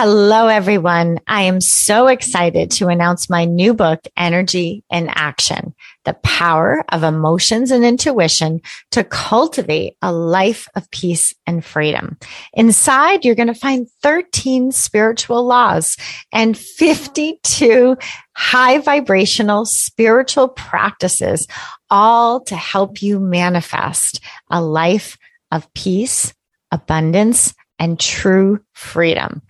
[0.00, 1.18] Hello, everyone.
[1.26, 7.02] I am so excited to announce my new book, Energy in Action, the power of
[7.02, 8.60] emotions and intuition
[8.92, 12.16] to cultivate a life of peace and freedom.
[12.52, 15.96] Inside, you're going to find 13 spiritual laws
[16.30, 17.96] and 52
[18.36, 21.48] high vibrational spiritual practices,
[21.90, 25.18] all to help you manifest a life
[25.50, 26.32] of peace,
[26.70, 29.42] abundance, and true freedom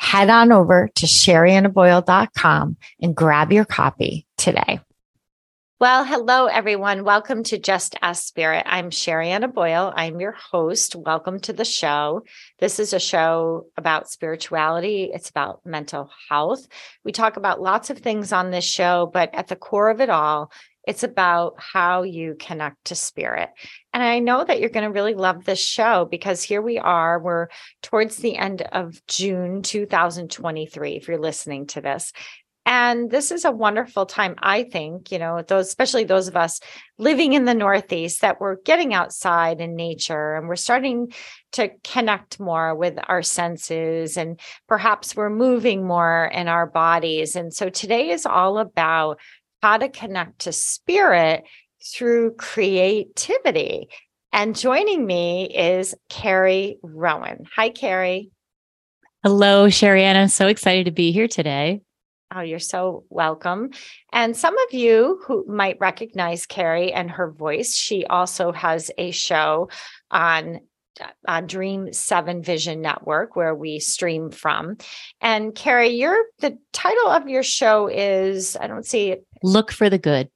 [0.00, 4.80] head on over to sheriannaboyle.com and grab your copy today.
[5.78, 7.04] Well, hello, everyone.
[7.04, 8.64] Welcome to Just Ask Spirit.
[8.66, 9.92] I'm Sherianna Boyle.
[9.94, 10.96] I'm your host.
[10.96, 12.22] Welcome to the show.
[12.58, 15.10] This is a show about spirituality.
[15.12, 16.66] It's about mental health.
[17.04, 20.10] We talk about lots of things on this show, but at the core of it
[20.10, 20.50] all
[20.86, 23.50] it's about how you connect to spirit.
[23.92, 27.18] And I know that you're going to really love this show because here we are.
[27.18, 27.48] We're
[27.82, 32.12] towards the end of June 2023, if you're listening to this.
[32.66, 36.60] And this is a wonderful time, I think, you know, those, especially those of us
[36.98, 41.12] living in the Northeast, that we're getting outside in nature and we're starting
[41.52, 47.34] to connect more with our senses and perhaps we're moving more in our bodies.
[47.34, 49.18] And so today is all about
[49.62, 51.44] how to connect to spirit
[51.84, 53.88] through creativity.
[54.32, 57.46] And joining me is Carrie Rowan.
[57.56, 58.30] Hi, Carrie.
[59.22, 60.22] Hello, Sherianna.
[60.22, 61.82] I'm so excited to be here today.
[62.34, 63.70] Oh, you're so welcome.
[64.12, 69.10] And some of you who might recognize Carrie and her voice, she also has a
[69.10, 69.68] show
[70.12, 70.60] on
[71.00, 74.76] uh, on Dream Seven Vision Network, where we stream from.
[75.20, 79.26] And Carrie, your the title of your show is I don't see it.
[79.42, 80.30] Look for the good.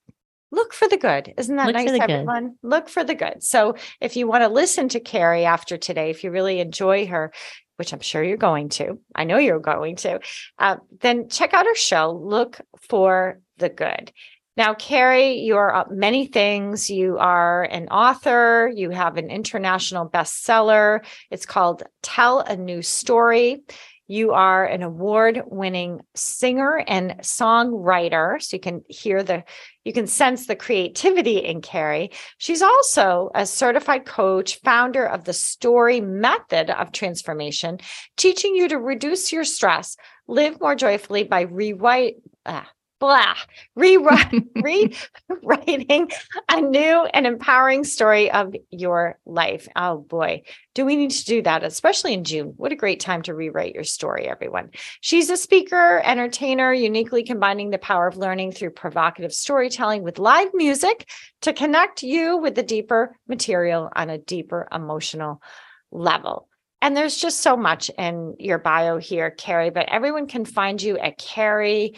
[0.51, 1.35] Look for the good.
[1.37, 2.49] Isn't that Look nice, everyone?
[2.49, 2.57] Good.
[2.63, 3.43] Look for the good.
[3.43, 7.33] So if you want to listen to Carrie after today, if you really enjoy her,
[7.77, 10.21] which I'm sure you're going to, I know you're going to,
[10.59, 14.13] uh, then check out her show, Look for the Good.
[14.57, 16.89] Now, Carrie, you're uh, many things.
[16.89, 21.05] You are an author, you have an international bestseller.
[21.31, 23.65] It's called Tell a New Story.
[24.07, 28.41] You are an award winning singer and songwriter.
[28.43, 29.45] So you can hear the,
[29.85, 32.11] you can sense the creativity in Carrie.
[32.37, 37.79] She's also a certified coach, founder of the story method of transformation,
[38.17, 39.97] teaching you to reduce your stress,
[40.29, 42.63] live more joyfully by rewrite, uh,
[42.99, 43.35] blah,
[43.75, 44.45] rewrite,
[45.29, 46.11] rewriting
[46.49, 49.69] a new and empowering story of your life.
[49.77, 50.43] Oh boy,
[50.75, 52.55] do we need to do that, especially in June?
[52.57, 54.71] What a great time to rewrite your story, everyone.
[55.01, 60.51] She's a speaker, entertainer, uniquely combining the power of learning through provocative storytelling with live
[60.55, 61.09] music
[61.43, 65.43] to connect you with the deeper material on a deeper emotional
[65.91, 66.49] level.
[66.85, 70.99] And there's just so much in your bio here, Carrie, but everyone can find you
[70.99, 71.95] at Carrie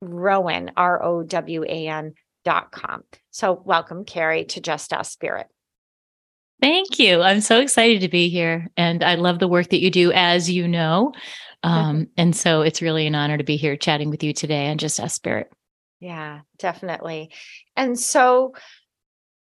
[0.00, 3.04] Rowan, R O W A N dot com.
[3.30, 5.46] So welcome, Carrie, to Just Ask Spirit.
[6.60, 7.22] Thank you.
[7.22, 8.68] I'm so excited to be here.
[8.76, 11.12] And I love the work that you do, as you know.
[11.62, 14.78] Um, and so it's really an honor to be here chatting with you today on
[14.78, 15.50] Just Ask Spirit.
[16.00, 17.30] Yeah, definitely.
[17.76, 18.54] And so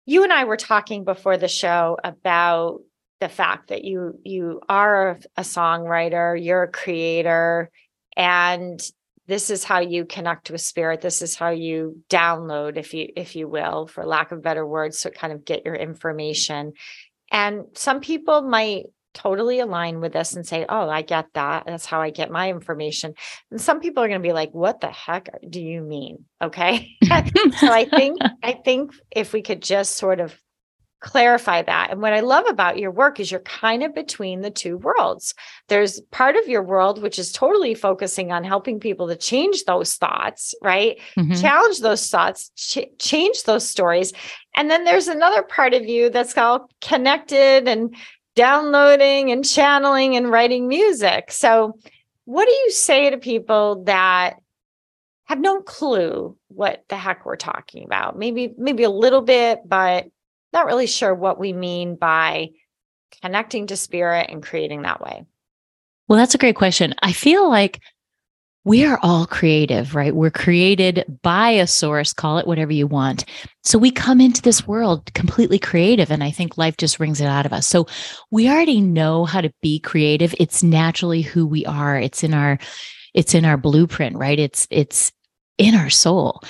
[0.05, 2.81] you and I were talking before the show about
[3.19, 7.69] the fact that you you are a songwriter, you're a creator,
[8.15, 8.79] and
[9.29, 11.01] this is how you connect with spirit.
[11.01, 15.01] This is how you download if you if you will for lack of better words
[15.01, 16.73] to kind of get your information.
[17.31, 21.63] And some people might totally align with this and say oh i get that.
[21.67, 23.13] That's how i get my information.
[23.51, 26.25] And some people are going to be like what the heck do you mean?
[26.41, 26.97] Okay?
[27.59, 30.35] So i think i think if we could just sort of
[30.99, 31.89] clarify that.
[31.91, 35.33] And what I love about your work is you're kind of between the two worlds.
[35.67, 39.95] There's part of your world which is totally focusing on helping people to change those
[39.95, 40.99] thoughts, right?
[41.17, 41.35] Mm-hmm.
[41.35, 44.11] Challenge those thoughts, ch- change those stories.
[44.55, 47.95] And then there's another part of you that's all connected and
[48.35, 51.31] downloading and channeling and writing music.
[51.31, 51.77] So,
[52.25, 54.35] what do you say to people that
[55.25, 58.17] have no clue what the heck we're talking about?
[58.17, 60.07] Maybe maybe a little bit, but
[60.53, 62.49] not really sure what we mean by
[63.21, 65.25] connecting to spirit and creating that way?
[66.07, 66.95] Well, that's a great question.
[67.01, 67.79] I feel like
[68.65, 70.13] we are all creative, right?
[70.13, 73.25] We're created by a source, call it whatever you want.
[73.63, 76.11] So we come into this world completely creative.
[76.11, 77.67] And I think life just wrings it out of us.
[77.67, 77.87] So
[78.31, 80.35] we already know how to be creative.
[80.39, 81.97] It's naturally who we are.
[81.97, 82.59] It's in our,
[83.13, 84.37] it's in our blueprint, right?
[84.37, 85.11] It's, it's,
[85.59, 86.41] in our soul.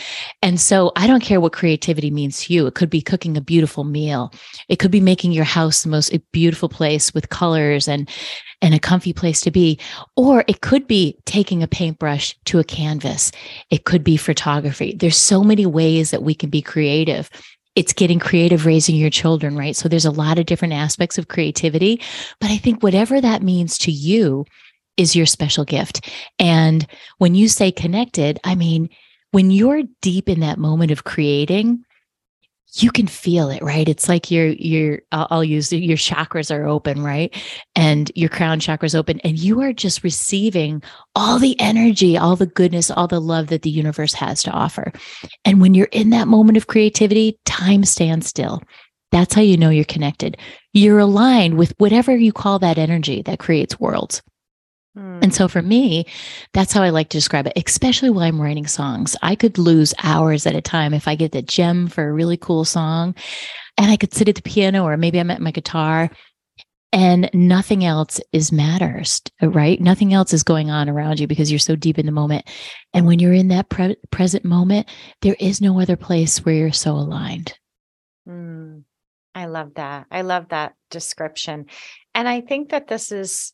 [0.41, 2.67] And so I don't care what creativity means to you.
[2.67, 4.31] It could be cooking a beautiful meal.
[4.69, 8.07] It could be making your house the most beautiful place with colors and
[8.61, 9.79] and a comfy place to be.
[10.15, 13.31] Or it could be taking a paintbrush to a canvas.
[13.71, 14.95] It could be photography.
[14.97, 17.29] There's so many ways that we can be creative.
[17.75, 19.75] It's getting creative raising your children, right?
[19.75, 22.01] So there's a lot of different aspects of creativity.
[22.41, 24.45] But I think whatever that means to you,
[24.99, 26.09] is your special gift.
[26.37, 26.85] And
[27.17, 28.89] when you say connected, I mean,
[29.31, 31.85] when you're deep in that moment of creating,
[32.73, 33.89] you can feel it, right?
[33.89, 37.35] It's like your your I'll, use your chakras are open, right?
[37.75, 40.83] And your crown chakras open and you are just receiving
[41.15, 44.91] all the energy, all the goodness, all the love that the universe has to offer.
[45.45, 48.61] And when you're in that moment of creativity, time stands still.
[49.11, 50.37] That's how you know you're connected.
[50.73, 54.21] You're aligned with whatever you call that energy that creates worlds.
[55.21, 56.05] And so for me,
[56.53, 59.15] that's how I like to describe it, especially while I'm writing songs.
[59.21, 62.37] I could lose hours at a time if I get the gem for a really
[62.37, 63.15] cool song
[63.77, 66.09] and I could sit at the piano or maybe I'm at my guitar
[66.91, 69.79] and nothing else is matters, right?
[69.79, 72.45] Nothing else is going on around you because you're so deep in the moment.
[72.93, 74.87] And when you're in that pre- present moment,
[75.21, 77.53] there is no other place where you're so aligned.
[78.27, 78.83] Mm,
[79.35, 80.07] I love that.
[80.09, 81.67] I love that description.
[82.15, 83.53] And I think that this is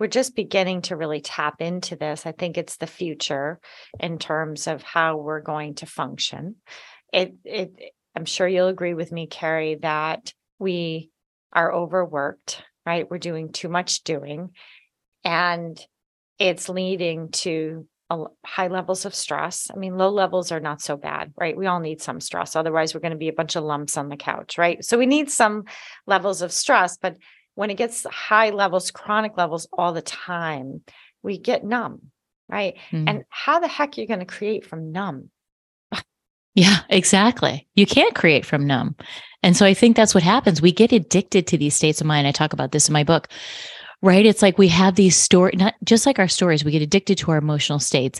[0.00, 2.26] we're just beginning to really tap into this.
[2.26, 3.60] I think it's the future
[4.00, 6.56] in terms of how we're going to function.
[7.12, 11.10] It, it, I'm sure you'll agree with me, Carrie, that we
[11.52, 13.08] are overworked, right?
[13.08, 14.50] We're doing too much doing,
[15.22, 15.78] and
[16.38, 17.86] it's leading to
[18.44, 19.70] high levels of stress.
[19.72, 21.56] I mean, low levels are not so bad, right?
[21.56, 22.56] We all need some stress.
[22.56, 24.82] Otherwise, we're going to be a bunch of lumps on the couch, right?
[24.84, 25.64] So we need some
[26.06, 27.16] levels of stress, but
[27.60, 30.80] when it gets high levels, chronic levels all the time,
[31.22, 32.00] we get numb,
[32.48, 32.78] right?
[32.90, 33.04] Mm.
[33.06, 35.28] And how the heck are you going to create from numb?
[36.54, 37.68] yeah, exactly.
[37.74, 38.96] You can't create from numb.
[39.42, 40.62] And so I think that's what happens.
[40.62, 42.26] We get addicted to these states of mind.
[42.26, 43.28] I talk about this in my book
[44.02, 44.24] right?
[44.24, 47.32] It's like we have these stories, not just like our stories, we get addicted to
[47.32, 48.18] our emotional states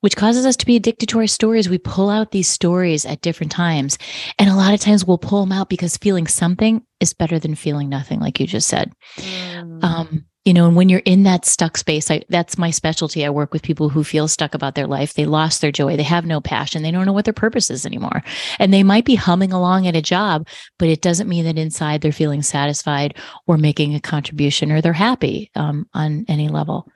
[0.00, 1.68] which causes us to be addicted to our stories.
[1.68, 3.98] We pull out these stories at different times.
[4.38, 7.54] And a lot of times we'll pull them out because feeling something is better than
[7.54, 8.92] feeling nothing, like you just said.
[9.18, 9.84] Mm.
[9.84, 13.26] Um, you know, and when you're in that stuck space, I, that's my specialty.
[13.26, 15.14] I work with people who feel stuck about their life.
[15.14, 15.96] They lost their joy.
[15.96, 16.84] They have no passion.
[16.84, 18.22] They don't know what their purpose is anymore.
[18.60, 20.46] And they might be humming along at a job,
[20.78, 23.16] but it doesn't mean that inside they're feeling satisfied
[23.48, 26.86] or making a contribution or they're happy um, on any level.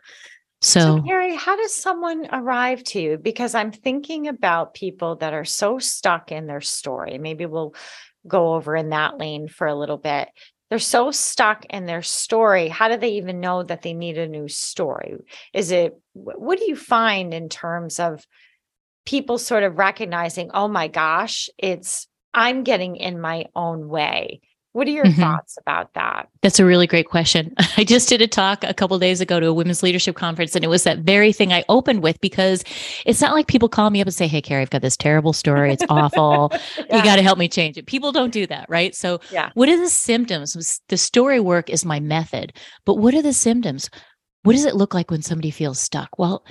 [0.62, 3.18] So, so, Carrie, how does someone arrive to you?
[3.18, 7.18] Because I'm thinking about people that are so stuck in their story.
[7.18, 7.74] Maybe we'll
[8.28, 10.28] go over in that lane for a little bit.
[10.68, 12.68] They're so stuck in their story.
[12.68, 15.14] How do they even know that they need a new story?
[15.54, 18.24] Is it, what do you find in terms of
[19.06, 24.42] people sort of recognizing, oh my gosh, it's, I'm getting in my own way?
[24.72, 25.20] What are your mm-hmm.
[25.20, 26.28] thoughts about that?
[26.42, 27.54] That's a really great question.
[27.76, 30.64] I just did a talk a couple days ago to a women's leadership conference, and
[30.64, 32.62] it was that very thing I opened with because
[33.04, 35.32] it's not like people call me up and say, Hey, Carrie, I've got this terrible
[35.32, 35.72] story.
[35.72, 36.52] It's awful.
[36.78, 36.96] yeah.
[36.96, 37.86] You got to help me change it.
[37.86, 38.94] People don't do that, right?
[38.94, 39.50] So, yeah.
[39.54, 40.80] what are the symptoms?
[40.88, 42.52] The story work is my method,
[42.84, 43.90] but what are the symptoms?
[44.44, 46.16] What does it look like when somebody feels stuck?
[46.16, 46.44] Well,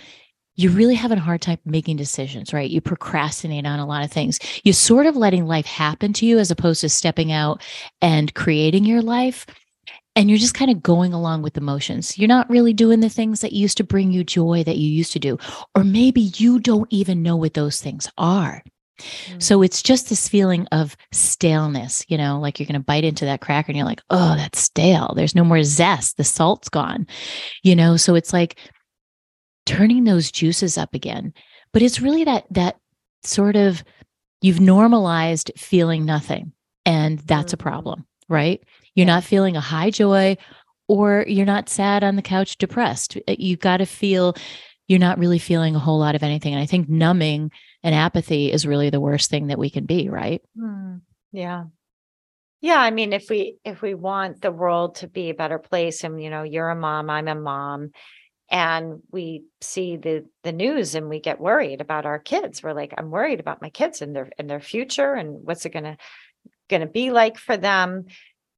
[0.60, 2.70] you're really having a hard time making decisions, right?
[2.70, 4.40] You procrastinate on a lot of things.
[4.66, 7.64] You're sort of letting life happen to you as opposed to stepping out
[8.02, 9.46] and creating your life.
[10.18, 12.18] And you're just kind of going along with emotions.
[12.18, 15.14] You're not really doing the things that used to bring you joy that you used
[15.14, 15.38] to do.
[15.76, 18.62] Or maybe you don't even know what those things are.
[19.30, 19.42] Mm.
[19.42, 23.24] So it's just this feeling of staleness, you know, like you're going to bite into
[23.24, 25.14] that cracker and you're like, oh, that's stale.
[25.16, 26.18] There's no more zest.
[26.18, 27.08] The salt's gone,
[27.64, 27.96] you know?
[27.96, 28.60] So it's like,
[29.70, 31.32] turning those juices up again.
[31.72, 32.78] But it's really that that
[33.24, 33.84] sort of
[34.42, 36.54] you've normalized feeling nothing
[36.86, 37.62] and that's mm-hmm.
[37.62, 38.64] a problem, right?
[38.96, 39.14] You're yeah.
[39.14, 40.38] not feeling a high joy
[40.88, 43.18] or you're not sad on the couch depressed.
[43.28, 44.36] Uh, you've got to feel
[44.88, 46.54] you're not really feeling a whole lot of anything.
[46.54, 47.52] And I think numbing
[47.84, 50.42] and apathy is really the worst thing that we can be, right?
[50.58, 51.66] Mm, yeah.
[52.62, 56.04] Yeah, I mean if we if we want the world to be a better place
[56.04, 57.92] and you know, you're a mom, I'm a mom,
[58.52, 62.94] and we see the the news and we get worried about our kids we're like
[62.98, 65.98] i'm worried about my kids and their and their future and what's it going to
[66.70, 68.06] going to be like for them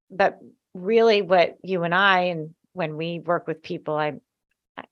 [0.10, 0.40] but
[0.74, 4.22] really what you and I and when we work with people, I'm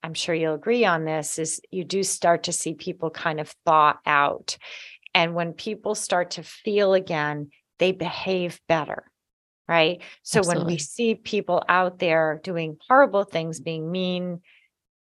[0.03, 3.53] I'm sure you'll agree on this, is you do start to see people kind of
[3.65, 4.57] thaw out.
[5.15, 9.05] And when people start to feel again, they behave better.
[9.67, 10.01] Right.
[10.23, 10.63] So Absolutely.
[10.63, 14.41] when we see people out there doing horrible things, being mean,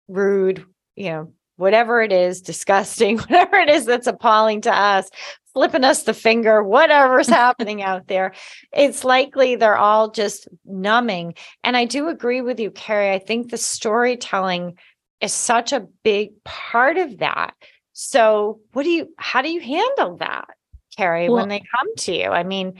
[0.08, 0.64] rude,
[0.96, 5.08] you know, whatever it is, disgusting, whatever it is that's appalling to us,
[5.52, 8.34] flipping us the finger, whatever's happening out there,
[8.72, 11.34] it's likely they're all just numbing.
[11.62, 13.12] And I do agree with you, Carrie.
[13.12, 14.76] I think the storytelling
[15.20, 17.54] is such a big part of that.
[17.92, 20.48] So, what do you, how do you handle that,
[20.96, 22.28] Carrie, well, when they come to you?
[22.30, 22.74] I mean,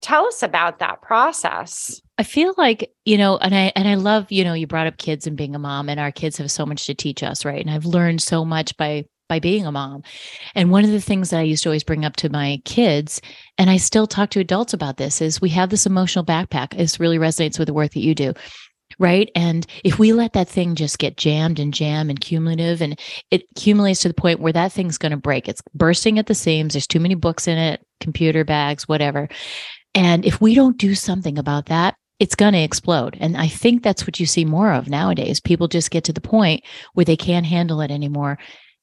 [0.00, 2.00] tell us about that process.
[2.18, 4.98] I feel like, you know, and I and I love, you know, you brought up
[4.98, 7.64] kids and being a mom and our kids have so much to teach us, right?
[7.64, 10.02] And I've learned so much by by being a mom.
[10.54, 13.20] And one of the things that I used to always bring up to my kids,
[13.58, 16.76] and I still talk to adults about this, is we have this emotional backpack.
[16.76, 18.32] This really resonates with the work that you do.
[18.98, 19.30] Right.
[19.34, 22.98] And if we let that thing just get jammed and jam and cumulative, and
[23.30, 26.34] it accumulates to the point where that thing's going to break, it's bursting at the
[26.34, 26.72] seams.
[26.72, 29.28] There's too many books in it, computer bags, whatever.
[29.94, 33.16] And if we don't do something about that, it's going to explode.
[33.20, 35.40] And I think that's what you see more of nowadays.
[35.40, 36.64] People just get to the point
[36.94, 38.38] where they can't handle it anymore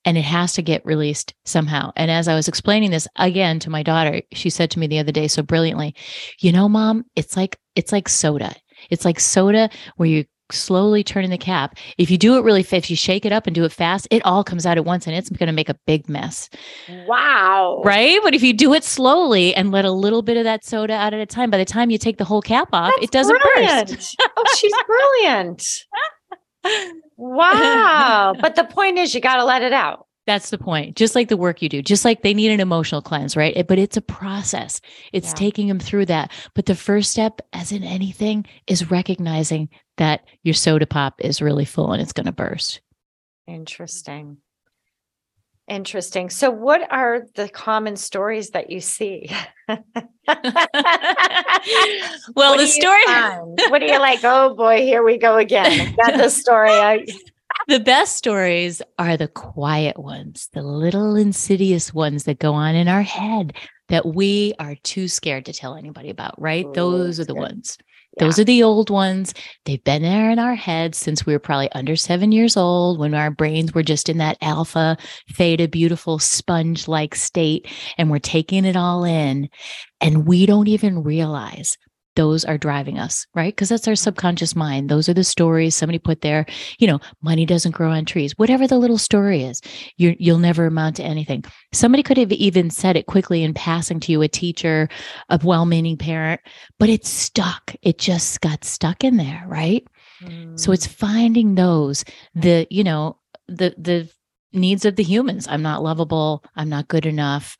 [0.06, 1.92] and it has to get released somehow.
[1.96, 5.00] And as I was explaining this again to my daughter, she said to me the
[5.00, 5.96] other day so brilliantly,
[6.40, 8.54] "You know, mom, it's like it's like soda.
[8.90, 11.78] It's like soda where you slowly turning the cap.
[11.98, 14.08] If you do it really fast, if you shake it up and do it fast,
[14.12, 16.50] it all comes out at once and it's going to make a big mess.
[17.08, 17.82] Wow.
[17.84, 18.20] Right?
[18.24, 21.14] But if you do it slowly and let a little bit of that soda out
[21.14, 23.42] at a time, by the time you take the whole cap off, That's it doesn't
[23.42, 23.90] brilliant.
[23.90, 24.16] burst.
[24.38, 25.86] oh, she's brilliant.
[27.18, 28.34] wow.
[28.42, 30.08] But the point is, you got to let it out.
[30.28, 30.96] That's the point.
[30.96, 33.66] Just like the work you do, just like they need an emotional cleanse, right?
[33.68, 34.82] But it's a process.
[35.14, 35.34] It's yeah.
[35.36, 36.32] taking them through that.
[36.56, 41.66] But the first step, as in anything, is recognizing that your soda pop is really
[41.66, 42.82] full and it's going to burst.
[43.48, 44.38] Interesting.
[45.68, 46.30] Interesting.
[46.30, 49.30] So, what are the common stories that you see?
[49.68, 49.80] well,
[52.56, 53.04] the story.
[53.70, 54.20] what are you like?
[54.24, 55.96] Oh boy, here we go again.
[55.98, 56.70] The story.
[56.70, 57.06] I...
[57.68, 62.88] the best stories are the quiet ones, the little insidious ones that go on in
[62.88, 63.56] our head
[63.90, 66.66] that we are too scared to tell anybody about, right?
[66.66, 67.42] Ooh, Those are the good.
[67.42, 67.78] ones.
[68.18, 69.34] Those are the old ones.
[69.66, 73.14] They've been there in our heads since we were probably under seven years old, when
[73.14, 74.98] our brains were just in that alpha,
[75.34, 77.68] theta, beautiful sponge like state,
[77.98, 79.50] and we're taking it all in.
[80.00, 81.78] And we don't even realize
[82.16, 83.54] those are driving us, right?
[83.54, 84.90] Because that's our subconscious mind.
[84.90, 86.46] Those are the stories somebody put there.
[86.80, 88.38] You know, money doesn't grow on trees.
[88.38, 89.62] Whatever the little story is,
[89.98, 91.44] you you'll never amount to anything.
[91.74, 94.90] Somebody could have even said it quickly in passing to you, a teacher,
[95.30, 96.42] a well-meaning parent,
[96.80, 97.76] but it's stuck.
[97.82, 99.86] It just got stuck in there, right?
[100.22, 100.60] Mm.
[100.60, 100.94] So it's mm.
[100.94, 102.04] finding those
[102.34, 103.18] the you know
[103.48, 104.10] the the
[104.54, 105.48] needs of the humans.
[105.48, 106.44] I'm not lovable.
[106.56, 107.58] I'm not good enough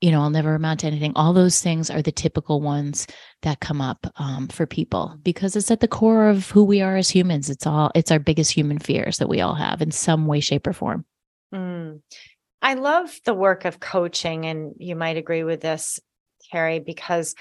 [0.00, 1.12] you know, I'll never amount to anything.
[1.16, 3.06] All those things are the typical ones
[3.42, 6.96] that come up um, for people because it's at the core of who we are
[6.96, 7.48] as humans.
[7.48, 10.66] It's all, it's our biggest human fears that we all have in some way, shape,
[10.66, 11.04] or form.
[11.54, 12.00] Mm.
[12.60, 16.00] I love the work of coaching, and you might agree with this,
[16.50, 17.34] Carrie, because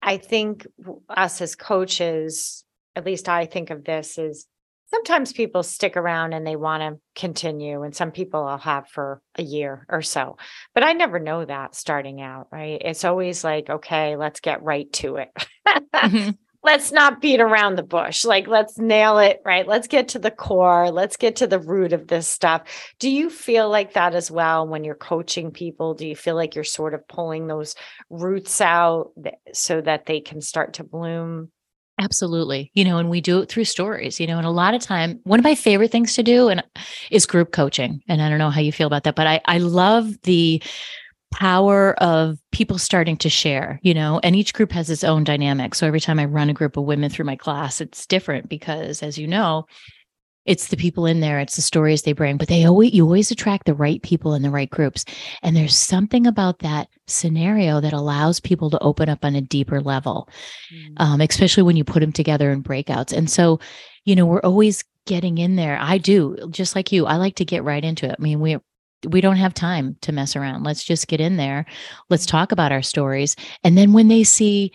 [0.00, 0.66] I think
[1.08, 2.64] us as coaches,
[2.96, 4.46] at least I think of this as
[4.92, 9.20] sometimes people stick around and they want to continue and some people i'll have for
[9.36, 10.36] a year or so
[10.74, 12.82] but i never know that starting out right?
[12.84, 15.30] It's always like okay let's get right to it.
[15.66, 16.30] Mm-hmm.
[16.64, 19.66] let's not beat around the bush like let's nail it right?
[19.66, 22.62] Let's get to the core let's get to the root of this stuff.
[22.98, 25.94] Do you feel like that as well when you're coaching people?
[25.94, 27.74] Do you feel like you're sort of pulling those
[28.10, 29.10] roots out
[29.52, 31.50] so that they can start to bloom
[32.02, 32.72] Absolutely.
[32.74, 35.20] You know, and we do it through stories, you know, and a lot of time,
[35.22, 36.80] one of my favorite things to do and uh,
[37.12, 38.02] is group coaching.
[38.08, 40.60] And I don't know how you feel about that, but I, I love the
[41.32, 45.76] power of people starting to share, you know, and each group has its own dynamic.
[45.76, 49.02] So every time I run a group of women through my class, it's different because
[49.02, 49.66] as you know,
[50.44, 53.30] it's the people in there it's the stories they bring but they always you always
[53.30, 55.04] attract the right people in the right groups.
[55.42, 59.80] And there's something about that scenario that allows people to open up on a deeper
[59.80, 60.28] level
[60.72, 60.92] mm.
[60.98, 63.12] um, especially when you put them together in breakouts.
[63.12, 63.60] And so
[64.04, 65.78] you know we're always getting in there.
[65.80, 68.16] I do just like you i like to get right into it.
[68.18, 68.58] I mean we
[69.08, 70.62] we don't have time to mess around.
[70.62, 71.66] Let's just get in there.
[72.08, 72.30] Let's mm.
[72.30, 73.36] talk about our stories.
[73.64, 74.72] And then when they see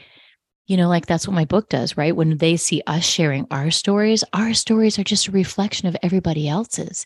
[0.67, 2.15] you know, like that's what my book does, right?
[2.15, 6.47] When they see us sharing our stories, our stories are just a reflection of everybody
[6.47, 7.05] else's.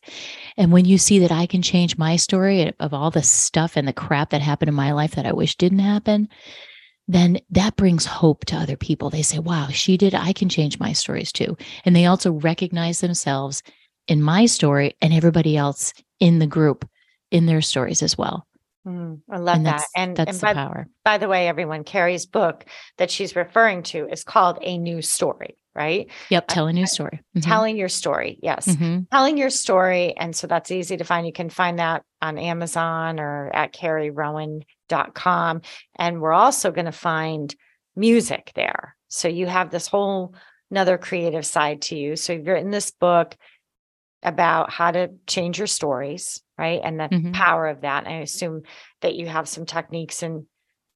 [0.57, 3.87] And when you see that I can change my story of all the stuff and
[3.87, 6.27] the crap that happened in my life that I wish didn't happen,
[7.07, 9.09] then that brings hope to other people.
[9.09, 10.15] They say, wow, she did.
[10.15, 11.55] I can change my stories too.
[11.85, 13.61] And they also recognize themselves
[14.07, 16.87] in my story and everybody else in the group
[17.29, 18.47] in their stories as well.
[18.87, 19.85] Mm, I love and that.
[19.95, 20.87] And, that's and the by, power.
[21.05, 22.65] by the way, everyone, Carrie's book
[22.97, 26.07] that she's referring to is called A New Story, right?
[26.29, 26.47] Yep.
[26.47, 27.21] Tell a new story.
[27.37, 27.43] Mhm.
[27.43, 28.39] Telling your story.
[28.41, 28.67] Yes.
[28.67, 29.07] Mhm.
[29.11, 30.17] Telling your story.
[30.17, 31.27] And so that's easy to find.
[31.27, 35.61] You can find that on Amazon or at carrierowan.com.
[35.95, 37.53] And we're also going to find
[37.95, 38.95] music there.
[39.09, 40.33] So you have this whole
[40.71, 42.15] another creative side to you.
[42.15, 43.35] So you've written this book
[44.23, 46.81] about how to change your stories, right?
[46.83, 47.33] And the Mhm.
[47.33, 48.05] power of that.
[48.05, 48.63] And I assume
[49.01, 50.45] that you have some techniques and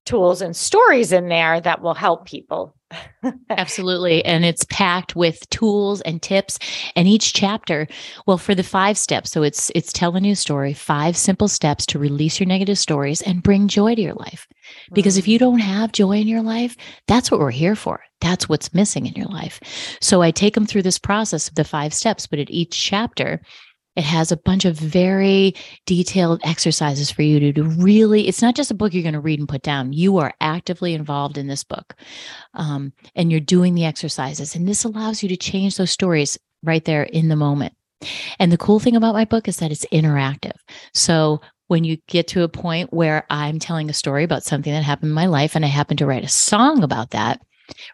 [0.05, 2.75] tools and stories in there that will help people.
[3.49, 4.23] Absolutely.
[4.23, 6.59] And it's packed with tools and tips.
[6.95, 7.87] And each chapter,
[8.27, 11.85] well, for the five steps, so it's it's tell a new story, five simple steps
[11.87, 14.47] to release your negative stories and bring joy to your life.
[14.93, 15.29] Because if mm.
[15.29, 16.75] you don't have joy in your life,
[17.07, 18.01] that's what we're here for.
[18.21, 19.59] That's what's missing in your life.
[20.01, 23.41] So I take them through this process of the five steps, but at each chapter,
[23.95, 27.63] it has a bunch of very detailed exercises for you to, do.
[27.63, 29.93] really, it's not just a book you're going to read and put down.
[29.93, 31.95] You are actively involved in this book
[32.53, 34.55] um, and you're doing the exercises.
[34.55, 37.73] And this allows you to change those stories right there in the moment.
[38.39, 40.57] And the cool thing about my book is that it's interactive.
[40.93, 44.83] So when you get to a point where I'm telling a story about something that
[44.83, 47.41] happened in my life and I happen to write a song about that,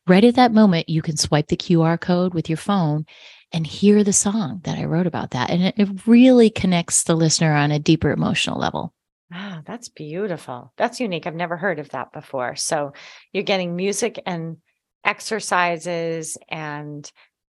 [0.07, 3.05] right at that moment, you can swipe the QR code with your phone
[3.53, 5.49] and hear the song that I wrote about that.
[5.49, 8.93] And it, it really connects the listener on a deeper emotional level.
[9.31, 10.73] Wow, that's beautiful.
[10.77, 11.25] That's unique.
[11.25, 12.55] I've never heard of that before.
[12.55, 12.93] So
[13.31, 14.57] you're getting music and
[15.05, 17.09] exercises and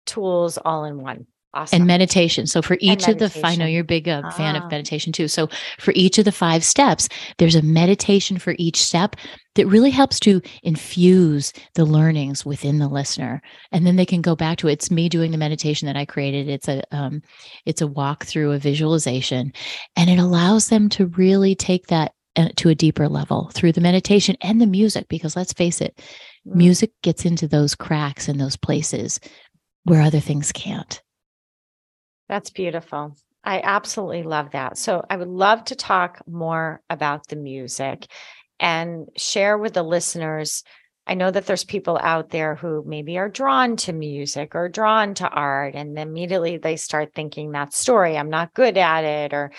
[0.06, 1.28] tools all in one.
[1.54, 1.78] Awesome.
[1.78, 2.46] and meditation.
[2.46, 4.64] So for each of the, I know you're a big uh, fan Ah.
[4.66, 5.28] of meditation too.
[5.28, 5.48] So
[5.80, 9.16] for each of the five steps, there's a meditation for each step
[9.58, 14.36] that really helps to infuse the learnings within the listener, and then they can go
[14.36, 14.74] back to it.
[14.74, 16.48] It's me doing the meditation that I created.
[16.50, 17.22] It's a, um,
[17.66, 19.54] it's a walk through a visualization,
[19.96, 23.82] and it allows them to really take that uh, to a deeper level through the
[23.82, 25.08] meditation and the music.
[25.10, 26.00] Because let's face it,
[26.48, 26.56] Mm.
[26.56, 29.20] music gets into those cracks and those places
[29.84, 31.02] where other things can't.
[32.30, 33.16] That's beautiful.
[33.44, 34.78] I absolutely love that.
[34.78, 38.08] So I would love to talk more about the music
[38.60, 40.64] and share with the listeners.
[41.06, 45.14] I know that there's people out there who maybe are drawn to music or drawn
[45.16, 49.52] to art, and immediately they start thinking that story, I'm not good at it, or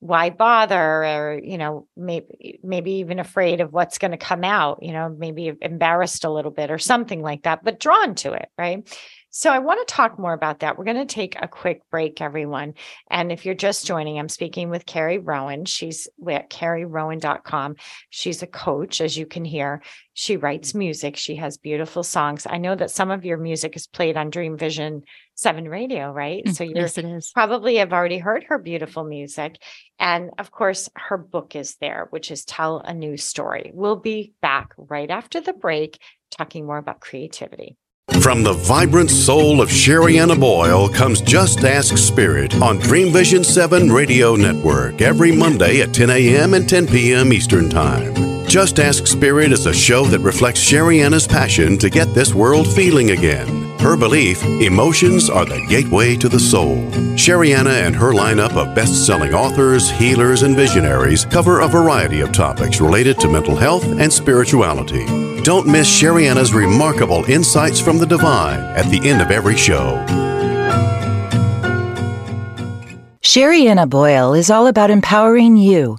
[0.00, 4.82] why bother, or, you know, maybe, maybe even afraid of what's going to come out,
[4.82, 8.48] you know, maybe embarrassed a little bit or something like that, but drawn to it,
[8.58, 8.86] right?
[9.38, 10.78] So I want to talk more about that.
[10.78, 12.72] We're going to take a quick break, everyone.
[13.10, 15.66] And if you're just joining, I'm speaking with Carrie Rowan.
[15.66, 17.76] She's at carrierowan.com.
[18.08, 19.82] She's a coach, as you can hear.
[20.14, 21.18] She writes music.
[21.18, 22.46] She has beautiful songs.
[22.48, 25.02] I know that some of your music is played on Dream Vision
[25.34, 26.48] 7 radio, right?
[26.48, 27.30] So Mm, yes, it is.
[27.32, 29.56] probably have already heard her beautiful music.
[29.98, 33.70] And of course, her book is there, which is Tell a New Story.
[33.74, 37.76] We'll be back right after the break talking more about creativity.
[38.20, 43.92] From the vibrant soul of Sherianna Boyle comes Just Ask Spirit on Dream Vision 7
[43.92, 46.54] Radio Network every Monday at 10 a.m.
[46.54, 47.32] and 10 p.m.
[47.32, 48.25] Eastern Time.
[48.56, 53.10] Just Ask Spirit is a show that reflects Sherianna's passion to get this world feeling
[53.10, 53.78] again.
[53.78, 56.76] Her belief emotions are the gateway to the soul.
[57.16, 62.32] Sherianna and her lineup of best selling authors, healers, and visionaries cover a variety of
[62.32, 65.04] topics related to mental health and spirituality.
[65.42, 70.02] Don't miss Sherianna's remarkable insights from the divine at the end of every show.
[73.20, 75.98] Sherianna Boyle is all about empowering you.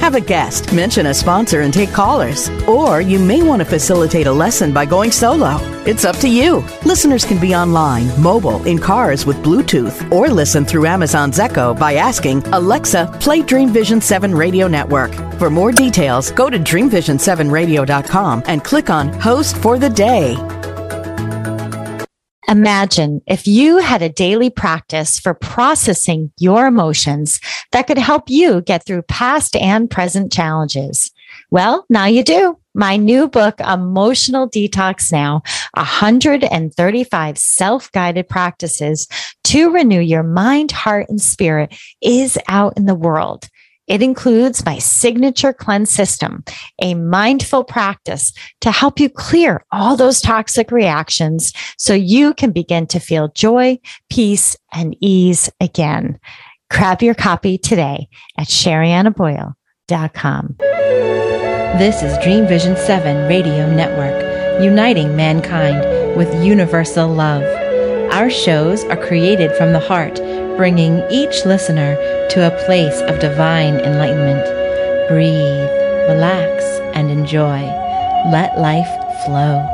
[0.00, 2.48] Have a guest, mention a sponsor, and take callers.
[2.66, 5.58] Or you may want to facilitate a lesson by going solo.
[5.86, 6.64] It's up to you.
[6.84, 11.94] Listeners can be online, mobile, in cars with Bluetooth, or listen through Amazon's Echo by
[11.94, 15.12] asking Alexa, play Dream Vision 7 Radio Network.
[15.38, 20.57] For more details, go to dreamvision7radio.com and click on Host for the Day.
[22.48, 27.40] Imagine if you had a daily practice for processing your emotions
[27.72, 31.10] that could help you get through past and present challenges.
[31.50, 32.58] Well, now you do.
[32.74, 35.42] My new book, Emotional Detox Now
[35.74, 39.08] 135 Self Guided Practices
[39.44, 43.48] to Renew Your Mind, Heart, and Spirit, is out in the world.
[43.88, 46.44] It includes my signature cleanse system,
[46.80, 52.86] a mindful practice to help you clear all those toxic reactions so you can begin
[52.88, 53.78] to feel joy,
[54.10, 56.20] peace, and ease again.
[56.70, 60.56] Grab your copy today at sheriannaboyle.com.
[61.78, 67.42] This is Dream Vision 7 Radio Network, uniting mankind with universal love.
[68.12, 70.20] Our shows are created from the heart
[70.58, 71.94] bringing each listener
[72.28, 74.44] to a place of divine enlightenment.
[75.08, 75.70] Breathe,
[76.10, 76.64] relax,
[76.96, 77.60] and enjoy.
[78.32, 79.64] Let life flow.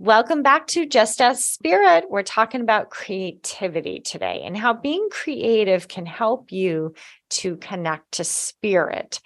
[0.00, 2.06] Welcome back to Just Ask Spirit.
[2.10, 6.94] We're talking about creativity today and how being creative can help you
[7.30, 9.20] to connect to spirit.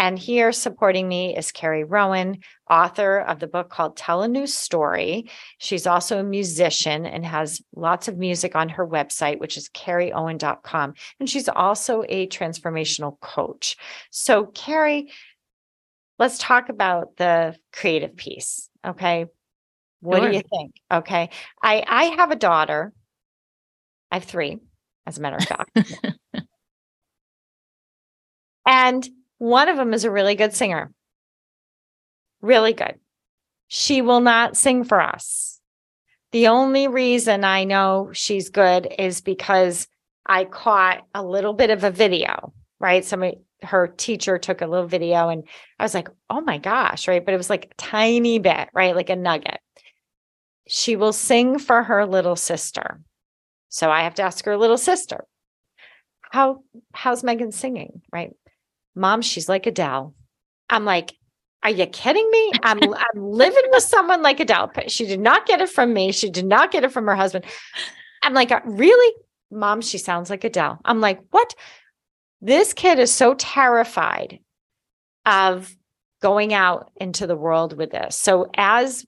[0.00, 2.38] And here supporting me is Carrie Rowan,
[2.70, 5.30] author of the book called Tell a New Story.
[5.58, 10.94] She's also a musician and has lots of music on her website, which is carrierowan.com.
[11.20, 13.76] And she's also a transformational coach.
[14.10, 15.10] So, Carrie,
[16.18, 18.70] let's talk about the creative piece.
[18.86, 19.26] Okay.
[20.00, 20.30] What sure.
[20.30, 20.76] do you think?
[20.90, 21.28] Okay.
[21.62, 22.94] I, I have a daughter.
[24.10, 24.60] I have three,
[25.06, 25.78] as a matter of fact.
[28.66, 29.06] and
[29.40, 30.92] one of them is a really good singer.
[32.42, 32.96] Really good.
[33.68, 35.60] She will not sing for us.
[36.32, 39.88] The only reason I know she's good is because
[40.26, 43.02] I caught a little bit of a video, right?
[43.02, 45.44] Somebody, her teacher took a little video and
[45.78, 47.24] I was like, oh my gosh, right?
[47.24, 48.94] But it was like a tiny bit, right?
[48.94, 49.60] Like a nugget.
[50.68, 53.00] She will sing for her little sister.
[53.70, 55.24] So I have to ask her little sister,
[56.20, 58.02] how how's Megan singing?
[58.12, 58.32] Right.
[58.94, 60.14] Mom, she's like Adele.
[60.68, 61.16] I'm like,
[61.62, 62.52] are you kidding me?
[62.62, 64.70] I'm I'm living with someone like Adele.
[64.88, 66.12] She did not get it from me.
[66.12, 67.44] She did not get it from her husband.
[68.22, 69.14] I'm like, uh, really?
[69.50, 70.78] Mom, she sounds like Adele.
[70.84, 71.54] I'm like, what?
[72.40, 74.38] This kid is so terrified
[75.26, 75.74] of
[76.22, 78.16] going out into the world with this.
[78.16, 79.06] So as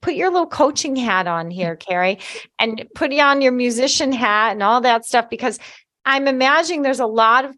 [0.00, 2.18] put your little coaching hat on here, Carrie,
[2.58, 5.58] and put on your musician hat and all that stuff because
[6.04, 7.56] I'm imagining there's a lot of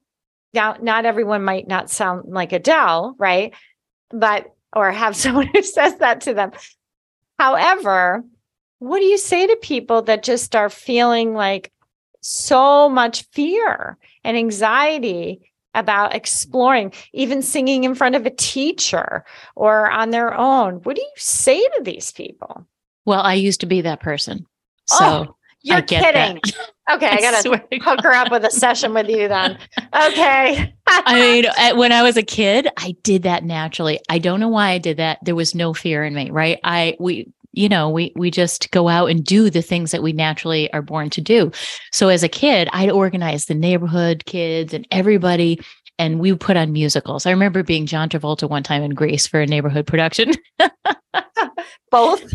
[0.54, 3.54] now not everyone might not sound like Adele, right?
[4.10, 6.52] But or have someone who says that to them.
[7.38, 8.24] However,
[8.78, 11.72] what do you say to people that just are feeling like
[12.20, 19.24] so much fear and anxiety about exploring, even singing in front of a teacher
[19.56, 20.74] or on their own?
[20.82, 22.66] What do you say to these people?
[23.04, 24.46] Well, I used to be that person.
[24.86, 26.40] So oh, you're kidding.
[26.90, 29.58] Okay, I, I gotta hook her up with a session with you then.
[29.78, 30.74] Okay.
[30.86, 31.46] I mean,
[31.78, 33.98] when I was a kid, I did that naturally.
[34.10, 35.18] I don't know why I did that.
[35.22, 36.60] There was no fear in me, right?
[36.62, 40.12] I we you know, we we just go out and do the things that we
[40.12, 41.50] naturally are born to do.
[41.92, 45.60] So as a kid, I'd organize the neighborhood kids and everybody
[45.98, 47.24] and we put on musicals.
[47.24, 50.32] I remember being John Travolta one time in Grease for a neighborhood production.
[51.90, 52.22] Both?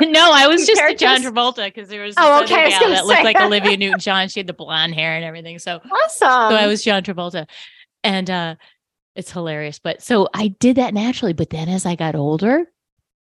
[0.00, 2.70] no, I was just John Travolta because there was oh, okay.
[2.70, 3.04] gal that say.
[3.04, 4.28] looked like Olivia Newton John.
[4.28, 5.58] She had the blonde hair and everything.
[5.58, 6.28] So awesome.
[6.50, 7.48] So I was John Travolta.
[8.04, 8.56] And uh
[9.14, 9.78] it's hilarious.
[9.78, 11.32] But so I did that naturally.
[11.32, 12.66] But then as I got older,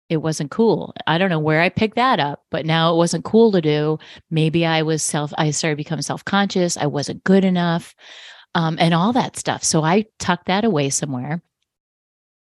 [0.09, 0.95] it wasn't cool.
[1.07, 3.99] I don't know where I picked that up, but now it wasn't cool to do.
[4.31, 6.77] Maybe I was self, I started becoming self conscious.
[6.77, 7.95] I wasn't good enough
[8.55, 9.63] um, and all that stuff.
[9.63, 11.43] So I tucked that away somewhere,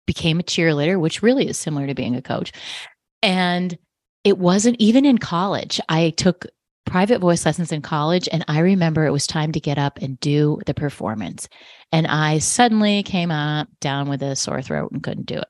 [0.07, 2.51] became a cheerleader, which really is similar to being a coach.
[3.21, 3.77] And
[4.23, 5.79] it wasn't even in college.
[5.87, 6.47] I took
[6.87, 10.19] private voice lessons in college and I remember it was time to get up and
[10.19, 11.47] do the performance.
[11.91, 15.47] And I suddenly came up down with a sore throat and couldn't do it.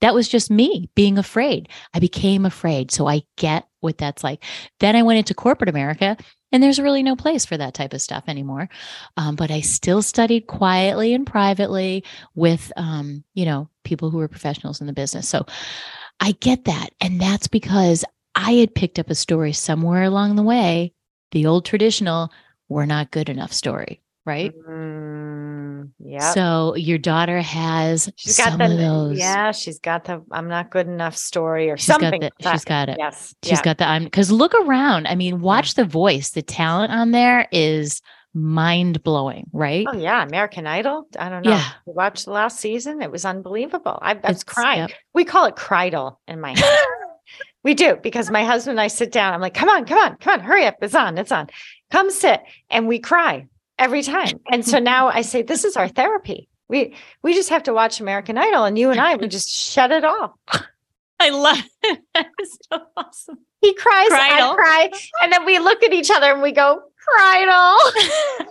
[0.00, 1.68] That was just me being afraid.
[1.92, 2.90] I became afraid.
[2.90, 4.42] So I get what that's like.
[4.80, 6.16] Then I went into corporate America
[6.52, 8.68] and there's really no place for that type of stuff anymore.
[9.16, 14.28] Um, but I still studied quietly and privately with, um, you know, people who were
[14.28, 15.28] professionals in the business.
[15.28, 15.46] So
[16.20, 16.90] I get that.
[17.00, 20.92] And that's because I had picked up a story somewhere along the way,
[21.32, 22.32] the old traditional,
[22.68, 24.52] we're not good enough story, right?
[24.68, 25.90] Mm.
[26.00, 26.32] Yeah.
[26.32, 29.52] So your daughter has She's got the yeah.
[29.52, 32.20] She's got the I'm not good enough story or She's something.
[32.20, 32.96] got the, she's got it.
[32.98, 33.34] Yes.
[33.42, 33.62] She's yeah.
[33.62, 35.06] got the I'm because look around.
[35.06, 36.30] I mean, watch the voice.
[36.30, 38.00] The talent on there is
[38.34, 39.86] mind blowing, right?
[39.88, 41.08] Oh yeah, American Idol.
[41.18, 41.52] I don't know.
[41.52, 41.64] Yeah.
[41.86, 43.00] You watched the last season.
[43.02, 43.98] It was unbelievable.
[44.02, 44.88] I, I was It's- crying.
[44.88, 44.90] yep.
[45.14, 46.78] We call it cridle in my house.
[47.64, 49.34] we do because my husband and I sit down.
[49.34, 50.76] I'm like, come on, come on, come on, hurry up.
[50.82, 51.48] It's on, it's on.
[51.90, 52.42] Come sit.
[52.70, 53.46] And we cry
[53.78, 54.40] every time.
[54.50, 56.48] And so now I say, this is our therapy.
[56.68, 59.90] We we just have to watch American Idol and you and I we just shut
[59.90, 60.32] it off.
[61.20, 62.00] I love it.
[62.14, 63.38] That is so awesome.
[63.60, 64.90] He cries, I cry,
[65.22, 67.78] and then we look at each other and we go, cridle.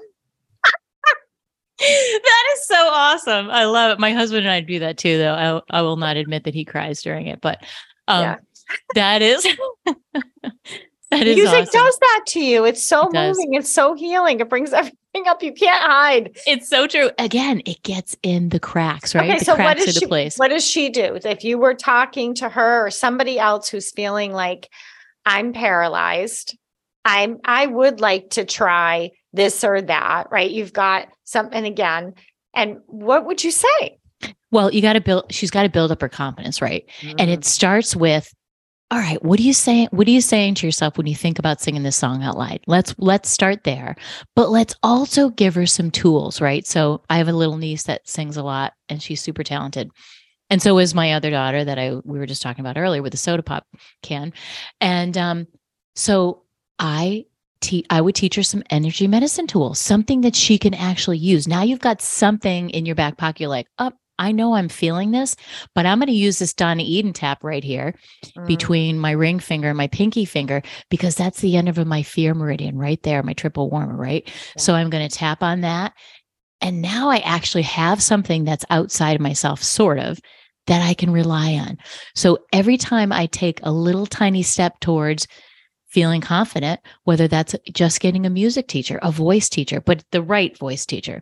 [1.79, 3.49] that is so awesome.
[3.49, 3.99] I love it.
[3.99, 5.61] My husband and I do that too, though.
[5.71, 7.63] I, I will not admit that he cries during it, but
[8.09, 8.35] um, Yeah.
[8.95, 9.47] that is
[11.11, 11.71] that is Music awesome.
[11.71, 12.65] does that to you.
[12.65, 13.37] It's so It does.
[13.37, 13.53] moving.
[13.55, 14.39] It's so healing.
[14.39, 14.95] It brings everything
[15.27, 15.41] up.
[15.41, 16.37] You can't hide.
[16.45, 17.09] It's so true.
[17.17, 19.29] Again, it gets in the cracks, right?
[19.29, 20.37] Okay, the so what cracks does into she place.
[20.37, 21.17] what does she do?
[21.23, 24.69] If you were talking to her or somebody else who's feeling like
[25.25, 26.57] I'm paralyzed,
[27.05, 30.49] I'm I would like to try this or that, right?
[30.51, 32.13] You've got something again.
[32.53, 33.97] And what would you say?
[34.51, 35.25] Well, you got to build.
[35.31, 36.85] She's got to build up her confidence, right?
[37.03, 37.33] And Mm.
[37.33, 38.33] it starts with,
[38.89, 39.89] all right, what are you saying?
[39.91, 42.61] What are you saying to yourself when you think about singing this song out loud?
[42.67, 43.97] Let's let's start there,
[44.33, 46.65] but let's also give her some tools, right?
[46.65, 49.91] So I have a little niece that sings a lot, and she's super talented,
[50.49, 53.11] and so is my other daughter that I we were just talking about earlier with
[53.11, 53.65] the soda pop
[54.03, 54.31] can,
[54.79, 55.47] and um,
[55.95, 56.43] so
[56.79, 57.25] I.
[57.89, 61.47] I would teach her some energy medicine tools, something that she can actually use.
[61.47, 63.41] Now you've got something in your back pocket.
[63.41, 65.35] You're like, oh, I know I'm feeling this,
[65.75, 67.93] but I'm going to use this Donna Eden tap right here
[68.35, 68.47] Mm.
[68.47, 72.33] between my ring finger and my pinky finger because that's the end of my fear
[72.33, 74.29] meridian right there, my triple warmer, right?
[74.57, 75.93] So I'm going to tap on that.
[76.61, 80.19] And now I actually have something that's outside of myself, sort of,
[80.65, 81.77] that I can rely on.
[82.15, 85.27] So every time I take a little tiny step towards
[85.87, 90.57] feeling confident, whether that's just getting a music teacher, a voice teacher, but the right
[90.57, 91.21] voice teacher,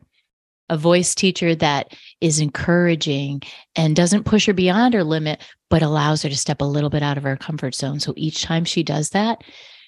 [0.69, 3.41] a voice teacher that is encouraging
[3.75, 7.03] and doesn't push her beyond her limit, but allows her to step a little bit
[7.03, 7.99] out of her comfort zone.
[7.99, 9.43] So each time she does that,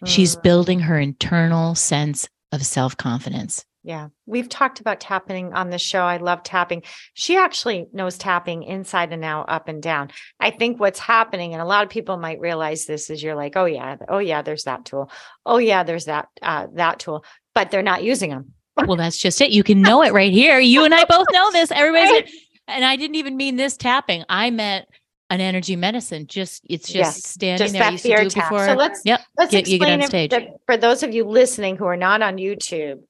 [0.05, 0.43] she's Mm.
[0.43, 3.65] building her internal sense of self confidence.
[3.83, 4.09] Yeah.
[4.25, 6.01] We've talked about tapping on the show.
[6.01, 6.83] I love tapping.
[7.13, 10.09] She actually knows tapping inside and out, up and down.
[10.41, 13.55] I think what's happening, and a lot of people might realize this is you're like,
[13.55, 15.09] oh yeah, oh yeah, there's that tool.
[15.45, 17.23] Oh yeah, there's that uh, that tool,
[17.55, 18.53] but they're not using them.
[18.85, 19.51] Well, that's just it.
[19.51, 20.59] You can know it right here.
[20.59, 21.71] You and I both know this.
[21.71, 22.31] Everybody's,
[22.67, 24.23] and I didn't even mean this tapping.
[24.29, 24.87] I meant
[25.29, 26.27] an energy medicine.
[26.27, 27.81] Just it's just Yes, standing Just there.
[27.83, 28.49] That used to do fear tap.
[28.49, 28.65] before.
[28.65, 29.21] So let's yep.
[29.37, 30.33] let's Get- you get on stage.
[30.65, 33.01] for those of you listening who are not on YouTube.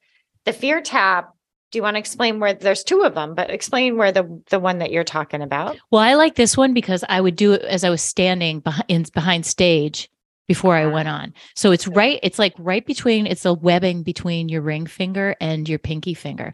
[0.45, 1.33] The fear tap.
[1.69, 4.57] Do you want to explain where there's two of them, but explain where the the
[4.59, 5.77] one that you're talking about?
[5.91, 9.11] Well, I like this one because I would do it as I was standing behind
[9.11, 10.09] behind stage
[10.47, 11.33] before I went on.
[11.55, 15.67] So it's right, it's like right between it's a webbing between your ring finger and
[15.67, 16.53] your pinky finger.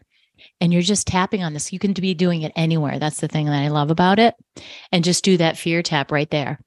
[0.60, 1.72] And you're just tapping on this.
[1.72, 2.98] You can be doing it anywhere.
[2.98, 4.34] That's the thing that I love about it.
[4.92, 6.58] And just do that fear tap right there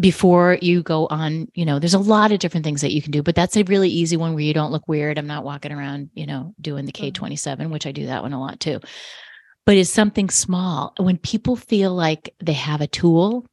[0.00, 1.46] before you go on.
[1.54, 3.64] You know, there's a lot of different things that you can do, but that's a
[3.64, 5.18] really easy one where you don't look weird.
[5.18, 7.12] I'm not walking around, you know, doing the Mhm.
[7.12, 8.80] K27, which I do that one a lot too
[9.64, 10.92] but it's something small.
[10.98, 13.46] When people feel like they have a tool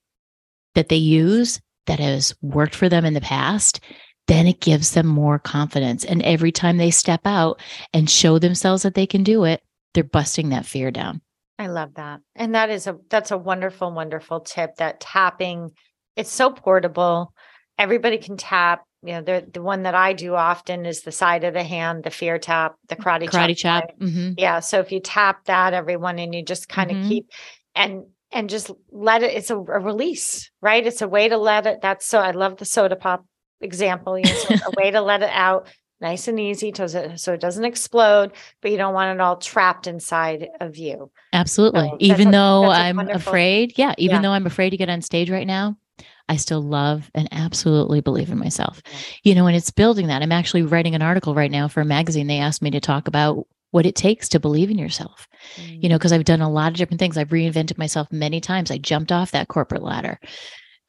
[0.76, 3.80] that they use that has worked for them in the past,
[4.28, 6.06] then it gives them more confidence.
[6.06, 7.60] And every time they step out
[7.94, 9.62] and show themselves that they can do it,
[9.94, 11.20] they're busting that fear down.
[11.58, 12.22] I love that.
[12.36, 15.72] And that is a that's a wonderful, wonderful tip that tapping,
[16.16, 17.34] it's so portable.
[17.80, 18.84] Everybody can tap.
[19.02, 22.04] You know, the the one that I do often is the side of the hand,
[22.04, 23.88] the fear tap, the karate, Karate chop.
[23.88, 23.98] chop.
[24.00, 24.60] hmm Yeah.
[24.60, 27.08] So if you tap that, everyone, and you just kind of Mhm.
[27.10, 27.26] keep
[27.74, 30.86] and and just let it, it's a, a release, right?
[30.86, 31.82] It's a way to let it.
[31.82, 33.26] That's so I love the soda pop
[33.62, 34.18] example.
[34.18, 35.68] You know, so it's a way to let it out
[36.02, 39.86] nice and easy to, so it doesn't explode, but you don't want it all trapped
[39.86, 41.12] inside of you.
[41.34, 41.90] Absolutely.
[41.90, 44.22] So even though I'm wonderful- afraid, yeah, even Yeah.
[44.22, 45.76] though I'm afraid to get on stage right now,
[46.30, 48.82] I still love and absolutely believe in myself.
[49.24, 50.22] You know, and it's building that.
[50.22, 52.28] I'm actually writing an article right now for a magazine.
[52.28, 55.28] They asked me to talk about what it takes to believe in yourself.
[55.68, 57.18] You know, because I've done a lot of different things.
[57.18, 58.72] I've reinvented myself many times.
[58.72, 60.20] I jumped off that corporate ladder.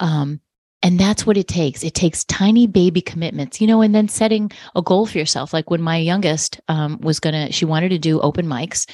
[0.00, 0.40] Um,
[0.82, 1.84] and that's what it takes.
[1.84, 5.52] It takes tiny baby commitments, you know, and then setting a goal for yourself.
[5.52, 8.88] Like when my youngest um, was going to, she wanted to do open mics.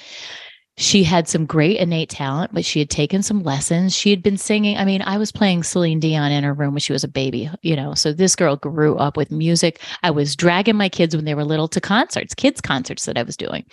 [0.78, 3.94] She had some great innate talent, but she had taken some lessons.
[3.94, 4.76] She had been singing.
[4.76, 7.50] I mean, I was playing Celine Dion in her room when she was a baby,
[7.62, 7.94] you know.
[7.94, 9.80] So this girl grew up with music.
[10.02, 13.22] I was dragging my kids when they were little to concerts, kids' concerts that I
[13.22, 13.64] was doing.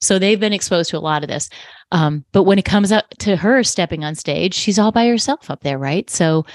[0.00, 1.50] So they've been exposed to a lot of this.
[1.90, 5.50] Um, but when it comes up to her stepping on stage, she's all by herself
[5.50, 6.08] up there, right?
[6.08, 6.46] So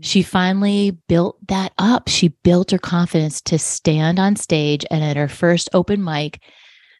[0.00, 2.08] she finally built that up.
[2.08, 4.86] She built her confidence to stand on stage.
[4.88, 6.40] And at her first open mic,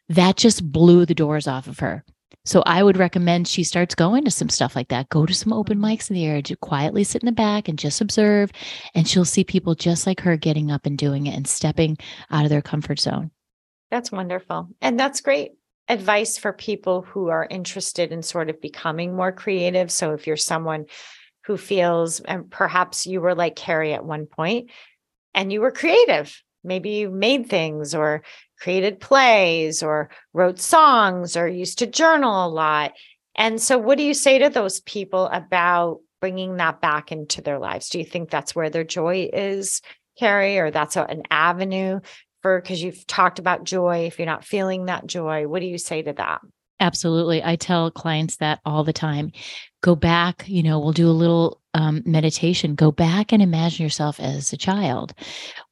[0.09, 2.03] that just blew the doors off of her.
[2.45, 5.09] So I would recommend she starts going to some stuff like that.
[5.09, 7.79] Go to some open mics in the area, to quietly sit in the back and
[7.79, 8.51] just observe.
[8.93, 11.97] And she'll see people just like her getting up and doing it and stepping
[12.29, 13.31] out of their comfort zone.
[13.91, 14.69] That's wonderful.
[14.81, 15.51] And that's great
[15.87, 19.91] advice for people who are interested in sort of becoming more creative.
[19.91, 20.85] So if you're someone
[21.45, 24.69] who feels, and perhaps you were like Carrie at one point
[25.33, 28.23] and you were creative, maybe you made things or
[28.63, 32.93] created plays or wrote songs or used to journal a lot.
[33.35, 37.59] And so, what do you say to those people about bringing that back into their
[37.59, 37.89] lives?
[37.89, 39.81] Do you think that's where their joy is,
[40.17, 41.99] Carrie, or that's an avenue
[42.41, 44.05] for because you've talked about joy?
[44.05, 46.39] If you're not feeling that joy, what do you say to that?
[46.79, 47.43] Absolutely.
[47.43, 49.31] I tell clients that all the time.
[49.83, 52.73] Go back, you know, we'll do a little um, meditation.
[52.73, 55.13] Go back and imagine yourself as a child.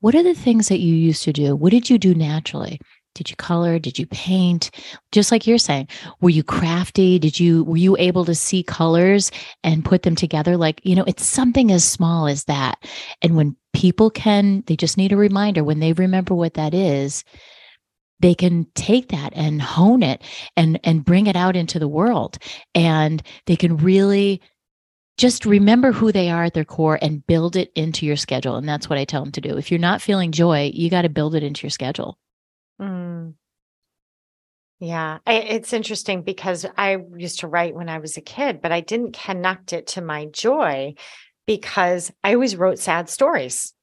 [0.02, 1.56] What are the things that you used to do?
[1.56, 2.82] What did you do naturally?
[3.16, 3.80] Did you color?
[3.80, 4.70] Did you paint?
[5.14, 5.88] Just like you're saying,
[6.20, 7.20] were you crafty?
[7.20, 9.32] Did you were you able to see colors
[9.64, 10.58] and put them together?
[10.58, 12.84] Like, you know, it's something as small as that.
[13.22, 17.24] And when people can, they just need a reminder when they remember what that is,
[18.22, 20.24] they can take that and hone it
[20.56, 22.38] and and bring it out into the world.
[22.76, 24.42] And they can really
[25.18, 28.56] just remember who they are at their core and build it into your schedule.
[28.56, 29.58] And that's what i tell them to do.
[29.58, 32.18] If you're not feeling joy you got to build it into your schedule.
[32.80, 33.36] Mm.
[34.80, 38.72] yeah I, it's interesting because i used to write when i was a kid but
[38.72, 40.96] i didn't connect it to my joy
[41.46, 43.74] because i always wrote sad stories.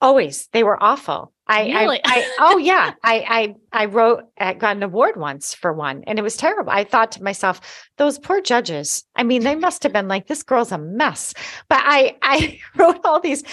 [0.00, 0.48] Always.
[0.52, 2.00] They were awful I, really?
[2.04, 6.02] I, I, oh yeah, I, I, I wrote, I got an award once for one,
[6.06, 6.70] and it was terrible.
[6.70, 7.60] I thought to myself,
[7.98, 9.04] those poor judges.
[9.14, 11.34] I mean, they must have been like, this girl's a mess.
[11.68, 13.44] But I, I wrote all these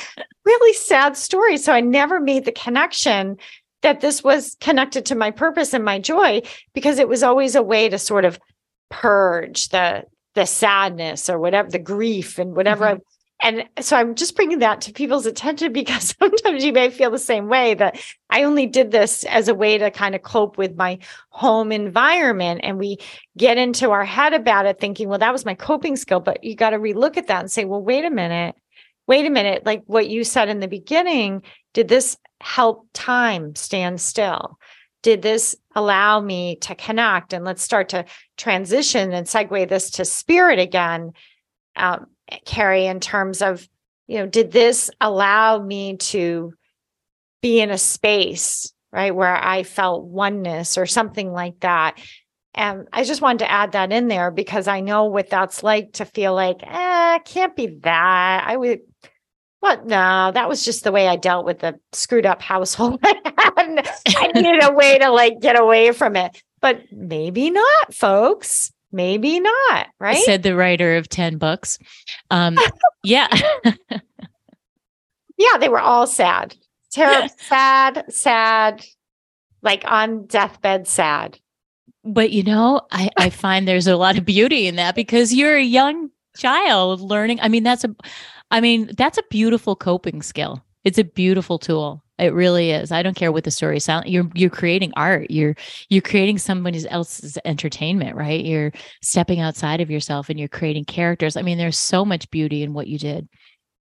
[0.46, 3.38] really sad stories, so I never made the connection
[3.82, 6.42] that this was connected to my purpose and my joy
[6.74, 8.40] because it was always a way to sort of
[8.90, 10.04] purge the
[10.36, 13.02] the sadness or whatever the grief and whatever mm-hmm.
[13.44, 17.20] And so I'm just bringing that to people's attention because sometimes you may feel the
[17.20, 20.76] same way that I only did this as a way to kind of cope with
[20.76, 22.62] my home environment.
[22.64, 22.98] And we
[23.38, 26.22] get into our head about it thinking, well, that was my coping skill.
[26.22, 28.56] But you got to relook at that and say, well, wait a minute,
[29.08, 29.66] wait a minute.
[29.66, 34.58] Like what you said in the beginning, did this help time stand still?
[35.02, 37.34] Did this allow me to connect?
[37.34, 38.06] And let's start to
[38.38, 41.12] transition and segue this to spirit again.
[41.76, 42.08] Um,
[42.46, 43.68] Carrie, in terms of,
[44.08, 46.54] you know, did this allow me to
[47.42, 52.00] be in a space, right, where I felt oneness or something like that?
[52.56, 55.94] And I just wanted to add that in there because I know what that's like
[55.94, 58.44] to feel like, eh, can't be that.
[58.46, 58.82] I would,
[59.60, 59.86] what?
[59.86, 63.00] No, that was just the way I dealt with the screwed up household.
[63.04, 66.44] I needed a way to like get away from it.
[66.62, 70.24] But maybe not, folks maybe not, right?
[70.24, 71.80] Said the writer of 10 books.
[72.32, 72.58] Um,
[73.04, 73.28] yeah.
[75.38, 76.56] yeah, they were all sad.
[76.92, 78.86] Terrible, sad, sad,
[79.64, 81.40] like on deathbed sad.
[82.06, 85.58] But you know, I, I find there's a lot of beauty in that because you're
[85.58, 87.40] a young child learning.
[87.42, 87.96] I mean, that's a
[88.52, 90.64] I mean, that's a beautiful coping skill.
[90.84, 92.03] It's a beautiful tool.
[92.20, 92.92] It really is.
[92.92, 94.08] I don't care what the story sounds.
[94.08, 95.32] You're you're creating art.
[95.32, 95.56] You're
[95.90, 98.44] you're creating somebody else's entertainment, right?
[98.46, 98.72] You're
[99.02, 101.36] stepping outside of yourself and you're creating characters.
[101.36, 103.28] I mean, there's so much beauty in what you did,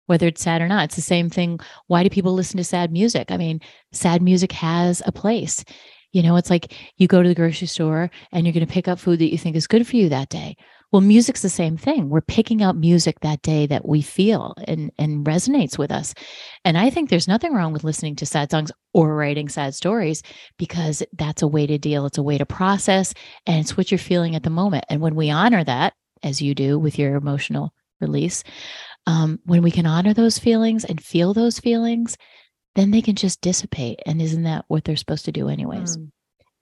[0.07, 0.85] whether it's sad or not.
[0.85, 1.59] It's the same thing.
[1.85, 3.29] Why do people listen to sad music?
[3.29, 3.61] I mean,
[3.91, 5.63] sad music has a place.
[6.11, 8.87] You know, it's like you go to the grocery store and you're going to pick
[8.87, 10.55] up food that you think is good for you that day.
[10.95, 12.07] Well, music's the same thing.
[12.07, 16.13] We're picking out music that day that we feel and, and resonates with us.
[16.63, 20.23] And I think there's nothing wrong with listening to sad songs or writing sad stories
[20.57, 22.05] because that's a way to deal.
[22.05, 23.13] It's a way to process
[23.45, 24.85] and it's what you're feeling at the moment.
[24.87, 28.45] And when we honor that, as you do with your emotional release,
[29.05, 32.15] um, when we can honor those feelings and feel those feelings,
[32.75, 33.99] then they can just dissipate.
[34.05, 35.97] And isn't that what they're supposed to do, anyways?
[35.97, 36.11] Mm.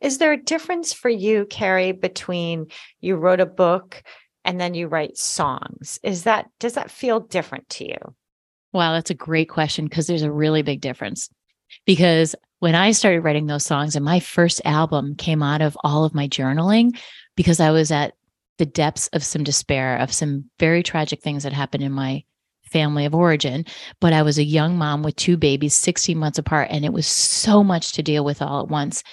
[0.02, 2.68] Is there a difference for you, Carrie, between
[3.00, 4.04] you wrote a book
[4.46, 6.00] and then you write songs.
[6.04, 8.16] Is that does that feel different to you?
[8.72, 11.30] Wow, that's a great question because there's a really big difference.
[11.86, 16.06] Because when I started writing those songs and my first album came out of all
[16.06, 16.98] of my journaling
[17.36, 18.14] because I was at
[18.58, 22.24] the depths of some despair of some very tragic things that happened in my
[22.64, 23.66] family of origin,
[24.00, 27.08] but I was a young mom with two babies 16 months apart and it was
[27.08, 29.04] so much to deal with all at once.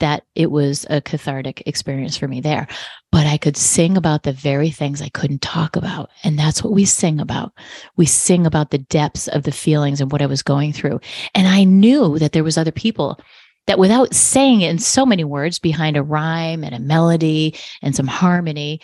[0.00, 2.66] That it was a cathartic experience for me there.
[3.12, 6.10] But I could sing about the very things I couldn't talk about.
[6.22, 7.52] And that's what we sing about.
[7.96, 11.00] We sing about the depths of the feelings and what I was going through.
[11.34, 13.18] And I knew that there was other people
[13.66, 17.96] that without saying it in so many words behind a rhyme and a melody and
[17.96, 18.80] some harmony,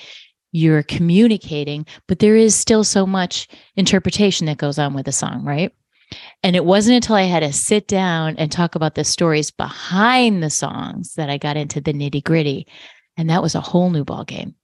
[0.51, 5.45] you're communicating, but there is still so much interpretation that goes on with a song,
[5.45, 5.73] right?
[6.43, 10.43] And it wasn't until I had to sit down and talk about the stories behind
[10.43, 12.67] the songs that I got into the nitty gritty.
[13.17, 14.55] And that was a whole new ball game.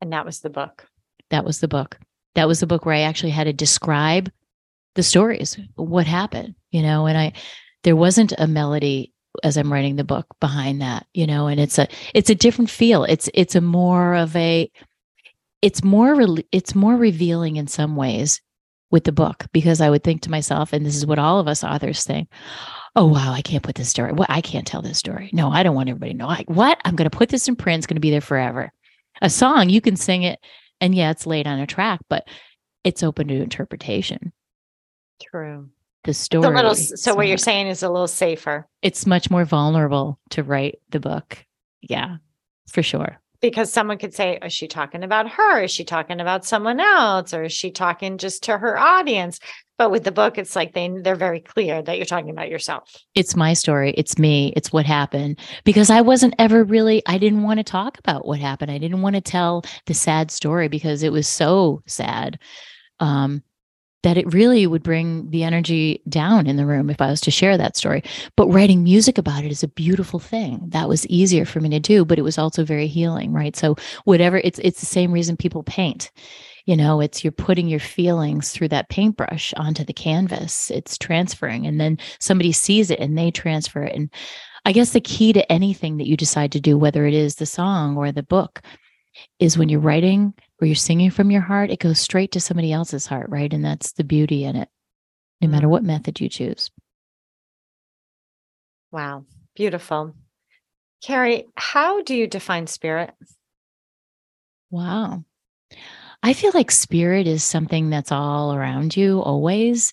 [0.00, 0.86] And that was the book.
[1.30, 1.98] That was the book.
[2.34, 4.30] That was the book where I actually had to describe
[4.94, 7.32] the stories, what happened, you know, and I,
[7.84, 11.78] there wasn't a melody as I'm writing the book behind that, you know, and it's
[11.78, 13.04] a, it's a different feel.
[13.04, 14.70] It's, it's a more of a,
[15.60, 18.40] it's more, re- it's more revealing in some ways
[18.90, 21.48] with the book because I would think to myself, and this is what all of
[21.48, 22.28] us authors think.
[22.94, 24.12] Oh wow, I can't put this story.
[24.12, 25.30] What I can't tell this story.
[25.32, 26.26] No, I don't want everybody to know.
[26.26, 26.80] Like what?
[26.84, 27.80] I'm going to put this in print.
[27.80, 28.72] It's going to be there forever.
[29.22, 30.38] A song you can sing it,
[30.80, 32.26] and yeah, it's laid on a track, but
[32.84, 34.32] it's open to interpretation.
[35.22, 35.68] True.
[36.04, 36.54] The story.
[36.54, 38.68] Little, so what you're saying is a little safer.
[38.80, 41.44] It's much more vulnerable to write the book.
[41.80, 42.18] Yeah,
[42.68, 45.62] for sure because someone could say, is she talking about her?
[45.62, 47.34] Is she talking about someone else?
[47.34, 49.38] Or is she talking just to her audience?
[49.78, 52.94] But with the book, it's like they they're very clear that you're talking about yourself.
[53.14, 53.92] It's my story.
[53.96, 54.54] It's me.
[54.56, 55.38] It's what happened.
[55.64, 58.70] Because I wasn't ever really, I didn't want to talk about what happened.
[58.70, 62.38] I didn't want to tell the sad story because it was so sad.
[63.00, 63.42] Um,
[64.06, 67.32] that it really would bring the energy down in the room if I was to
[67.32, 68.04] share that story.
[68.36, 70.62] But writing music about it is a beautiful thing.
[70.68, 73.56] That was easier for me to do, but it was also very healing, right?
[73.56, 76.12] So whatever it's it's the same reason people paint.
[76.66, 80.70] You know, it's you're putting your feelings through that paintbrush onto the canvas.
[80.70, 83.96] It's transferring and then somebody sees it and they transfer it.
[83.96, 84.08] And
[84.64, 87.46] I guess the key to anything that you decide to do, whether it is the
[87.46, 88.62] song or the book,
[89.40, 92.72] is when you're writing or you're singing from your heart, it goes straight to somebody
[92.72, 93.52] else's heart, right?
[93.52, 94.68] And that's the beauty in it,
[95.40, 95.88] no matter what mm-hmm.
[95.88, 96.70] method you choose.
[98.90, 100.14] Wow, beautiful.
[101.02, 103.12] Carrie, how do you define spirit?
[104.70, 105.24] Wow.
[106.22, 109.92] I feel like spirit is something that's all around you always.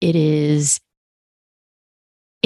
[0.00, 0.80] It is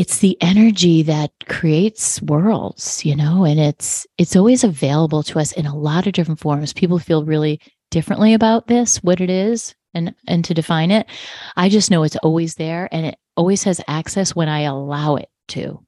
[0.01, 5.53] it's the energy that creates worlds you know and it's it's always available to us
[5.53, 6.73] in a lot of different forms.
[6.73, 11.07] People feel really differently about this what it is and and to define it.
[11.55, 15.29] I just know it's always there and it always has access when i allow it
[15.49, 15.85] to.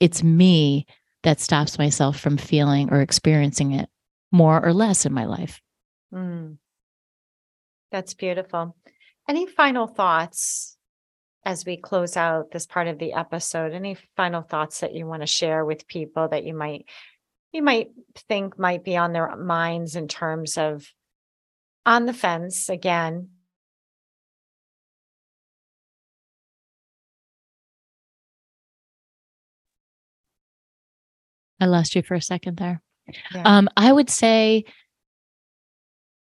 [0.00, 0.86] It's me
[1.22, 3.88] that stops myself from feeling or experiencing it
[4.30, 5.62] more or less in my life.
[6.12, 6.58] Mm.
[7.90, 8.76] that's beautiful.
[9.26, 10.69] Any final thoughts
[11.44, 15.22] as we close out this part of the episode any final thoughts that you want
[15.22, 16.84] to share with people that you might
[17.52, 17.88] you might
[18.28, 20.92] think might be on their minds in terms of
[21.86, 23.28] on the fence again
[31.60, 32.82] I lost you for a second there.
[33.34, 33.42] Yeah.
[33.44, 34.64] Um, I would say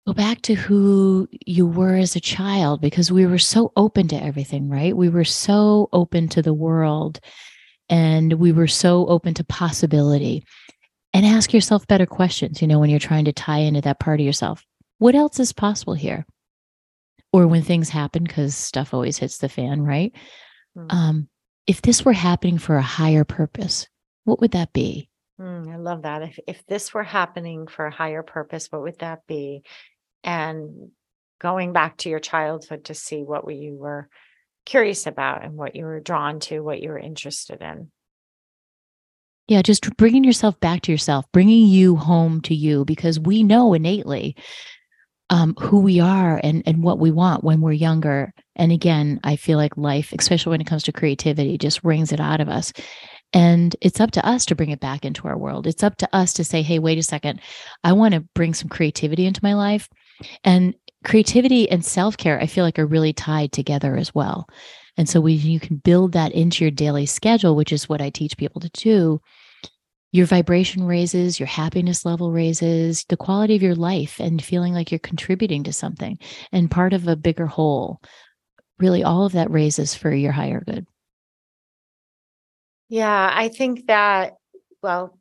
[0.07, 4.23] go back to who you were as a child because we were so open to
[4.23, 4.97] everything, right?
[4.97, 7.21] We were so open to the world
[7.89, 10.45] and we were so open to possibility.
[11.13, 14.21] And ask yourself better questions, you know, when you're trying to tie into that part
[14.21, 14.65] of yourself.
[14.99, 16.25] What else is possible here?
[17.33, 20.13] Or when things happen, because stuff always hits the fan, right?
[20.79, 20.93] Mm.
[20.93, 21.29] Um,
[21.67, 23.89] if this were happening for a higher purpose,
[24.25, 25.10] what would that be?
[25.41, 26.23] Mm, I love that.
[26.23, 29.63] If if this were happening for a higher purpose, what would that be?
[30.23, 30.91] and
[31.41, 34.09] going back to your childhood to see what you were
[34.67, 37.91] curious about and what you were drawn to, what you were interested in.
[39.49, 43.75] Yeah, just bringing yourself back to yourself, bringing you home to you, because we know
[43.75, 44.37] innately
[45.29, 48.33] um, who we are and and what we want when we're younger.
[48.55, 52.21] And again, I feel like life, especially when it comes to creativity, just wrings it
[52.21, 52.73] out of us.
[53.33, 55.67] And it's up to us to bring it back into our world.
[55.67, 57.41] It's up to us to say, hey, wait a second,
[57.85, 59.89] I want to bring some creativity into my life.
[60.45, 60.75] And
[61.05, 64.49] creativity and self care, I feel like, are really tied together as well.
[64.97, 68.11] And so when you can build that into your daily schedule, which is what I
[68.11, 69.21] teach people to do,
[70.13, 74.91] your vibration raises, your happiness level raises, the quality of your life, and feeling like
[74.91, 76.19] you're contributing to something
[76.51, 78.01] and part of a bigger whole.
[78.79, 80.87] Really, all of that raises for your higher good.
[82.91, 84.35] Yeah, I think that,
[84.83, 85.17] well,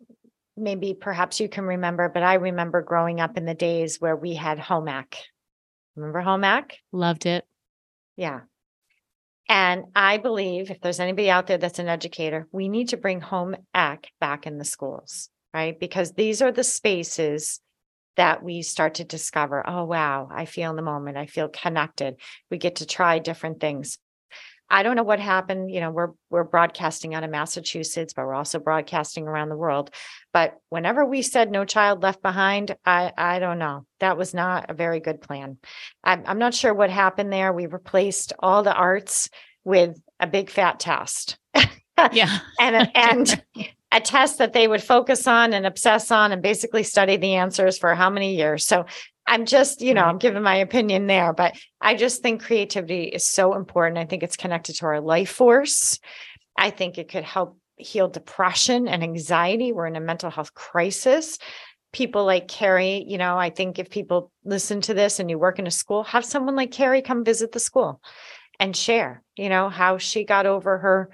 [0.57, 4.33] maybe perhaps you can remember, but I remember growing up in the days where we
[4.33, 5.17] had home ec.
[5.95, 6.77] Remember home ec?
[6.91, 7.45] Loved it.
[8.17, 8.41] Yeah.
[9.47, 13.21] And I believe if there's anybody out there that's an educator, we need to bring
[13.21, 15.79] home ec back in the schools, right?
[15.79, 17.61] Because these are the spaces
[18.15, 21.17] that we start to discover, oh, wow, I feel in the moment.
[21.17, 22.15] I feel connected.
[22.49, 23.99] We get to try different things.
[24.69, 25.71] I don't know what happened.
[25.71, 29.91] You know, we're we're broadcasting out of Massachusetts, but we're also broadcasting around the world.
[30.33, 33.85] But whenever we said no child left behind, I I don't know.
[33.99, 35.57] That was not a very good plan.
[36.03, 37.51] I'm I'm not sure what happened there.
[37.51, 39.29] We replaced all the arts
[39.63, 41.37] with a big fat test.
[42.11, 42.39] yeah.
[42.59, 43.43] and and
[43.91, 47.77] a test that they would focus on and obsess on and basically study the answers
[47.77, 48.65] for how many years.
[48.65, 48.85] So
[49.29, 53.23] I'm just, you know, I'm giving my opinion there, but I just think creativity is
[53.23, 53.99] so important.
[53.99, 55.99] I think it's connected to our life force.
[56.57, 59.71] I think it could help heal depression and anxiety.
[59.71, 61.37] We're in a mental health crisis.
[61.93, 65.59] People like Carrie, you know, I think if people listen to this and you work
[65.59, 68.01] in a school, have someone like Carrie come visit the school
[68.59, 71.11] and share, you know, how she got over her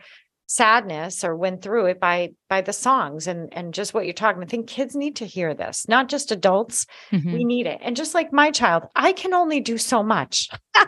[0.48, 4.44] sadness or went through it by by the songs and and just what you're talking
[4.44, 6.86] i think kids need to hear this not just adults.
[7.12, 7.34] Mm-hmm.
[7.34, 7.80] we need it.
[7.82, 10.50] And just like my child i can only do so much.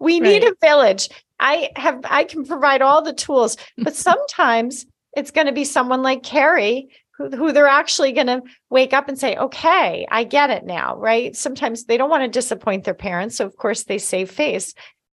[0.00, 0.22] We right.
[0.22, 1.08] need a village.
[1.38, 4.86] I have i can provide all the tools but sometimes
[5.16, 6.88] it's going to be someone like carrie
[7.18, 10.96] who, who they're actually going to wake up and say okay i get it now
[10.96, 11.36] right?
[11.36, 14.74] Sometimes they don't want to disappoint their parents so of course they save face.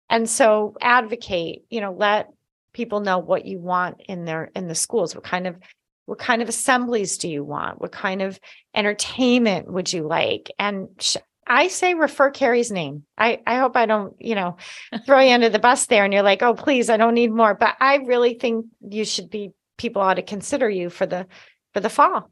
[0.09, 2.29] And so advocate you know let
[2.73, 5.57] people know what you want in their in the schools what kind of
[6.05, 8.39] what kind of assemblies do you want what kind of
[8.75, 13.03] entertainment would you like and sh- I say refer Carrie's name.
[13.17, 14.57] I, I hope I don't, you know,
[15.05, 17.53] throw you under the bus there and you're like, oh, please, I don't need more.
[17.53, 21.27] But I really think you should be people ought to consider you for the
[21.73, 22.29] for the fall.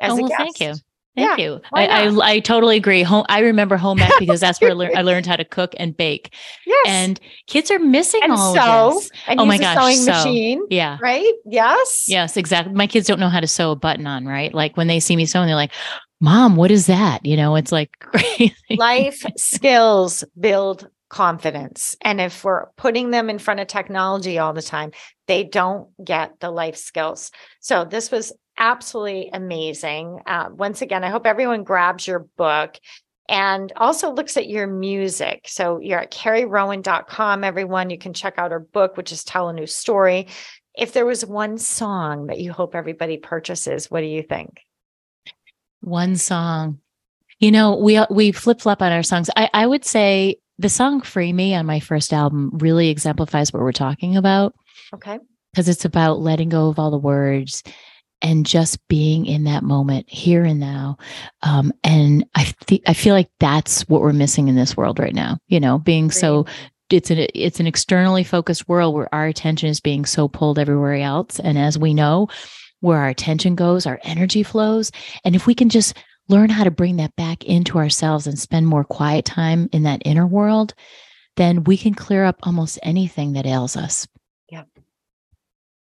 [0.00, 0.74] As oh, well, thank you.
[1.18, 1.60] Thank yeah, you.
[1.74, 3.02] I, I, I totally agree.
[3.02, 5.74] Home, I remember home ec because that's where I, lear- I, learned how to cook
[5.78, 6.32] and bake.
[6.64, 6.86] Yes.
[6.86, 9.10] And kids are missing and all sew, this.
[9.26, 10.12] And oh my gosh, sewing sew.
[10.12, 10.66] machine.
[10.70, 10.98] Yeah.
[11.00, 11.32] Right.
[11.44, 12.04] Yes.
[12.06, 12.72] Yes, exactly.
[12.72, 14.26] My kids don't know how to sew a button on.
[14.26, 14.54] Right.
[14.54, 15.72] Like when they see me sewing, they're like,
[16.20, 18.54] "Mom, what is that?" You know, it's like crazy.
[18.70, 21.96] Life skills build confidence.
[22.02, 24.92] And if we're putting them in front of technology all the time,
[25.26, 27.30] they don't get the life skills.
[27.60, 30.20] So this was absolutely amazing.
[30.26, 32.78] Uh, once again, I hope everyone grabs your book
[33.28, 35.46] and also looks at your music.
[35.46, 37.90] So you're at carrierowan.com, everyone.
[37.90, 40.28] You can check out her book, which is Tell a New Story.
[40.74, 44.60] If there was one song that you hope everybody purchases, what do you think?
[45.80, 46.80] One song.
[47.38, 49.30] You know, we we flip flop on our songs.
[49.36, 53.62] I, I would say the song Free Me on my first album really exemplifies what
[53.62, 54.54] we're talking about.
[54.92, 55.18] Okay.
[55.52, 57.62] Because it's about letting go of all the words
[58.22, 60.96] and just being in that moment here and now
[61.42, 65.14] um, and i th- i feel like that's what we're missing in this world right
[65.14, 66.44] now you know being so
[66.90, 70.94] it's an it's an externally focused world where our attention is being so pulled everywhere
[70.94, 72.28] else and as we know
[72.80, 74.90] where our attention goes our energy flows
[75.24, 75.96] and if we can just
[76.28, 80.02] learn how to bring that back into ourselves and spend more quiet time in that
[80.04, 80.74] inner world
[81.36, 84.06] then we can clear up almost anything that ails us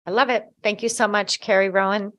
[0.07, 0.45] I love it.
[0.63, 2.13] Thank you so much, Carrie Rowan.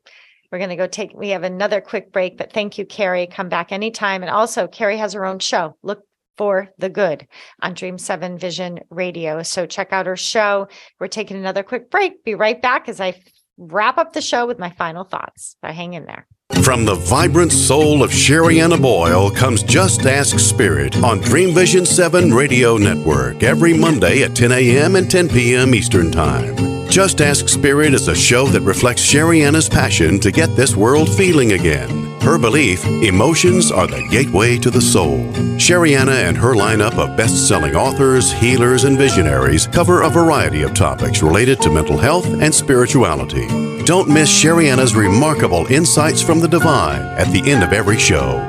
[0.52, 3.28] We're going to go take, we have another quick break, but thank you, Carrie.
[3.28, 4.24] Come back anytime.
[4.24, 5.76] And also, Carrie has her own show.
[5.84, 6.04] Look
[6.38, 7.28] for the good
[7.62, 9.44] on Dream 7 Vision Radio.
[9.44, 10.68] So check out her show.
[11.00, 12.24] We're taking another quick break.
[12.24, 13.22] Be right back as I
[13.58, 15.58] wrap up the show with my final thoughts.
[15.66, 16.28] So hang in there.
[16.64, 22.34] From the vibrant soul of Sherianna Boyle comes Just Ask Spirit on Dream Vision 7
[22.34, 24.96] Radio Network every Monday at 10 a.m.
[24.96, 25.76] and 10 p.m.
[25.76, 26.77] Eastern Time.
[26.98, 31.52] Just Ask Spirit is a show that reflects Sherianna's passion to get this world feeling
[31.52, 32.20] again.
[32.22, 35.20] Her belief emotions are the gateway to the soul.
[35.60, 40.74] Sherianna and her lineup of best selling authors, healers, and visionaries cover a variety of
[40.74, 43.46] topics related to mental health and spirituality.
[43.84, 48.40] Don't miss Sherianna's remarkable insights from the divine at the end of every show.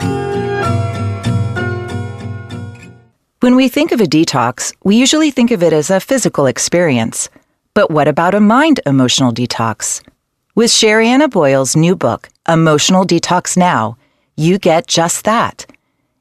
[3.41, 7.29] When we think of a detox, we usually think of it as a physical experience.
[7.79, 10.03] But what about a mind emotional detox?
[10.57, 13.97] With Sherianna Boyle's new book, Emotional Detox Now,
[14.35, 15.65] you get just that.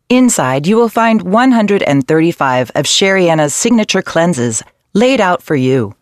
[0.08, 4.62] Inside, you will find 135 of Sherianna's signature cleanses
[4.94, 5.96] laid out for you.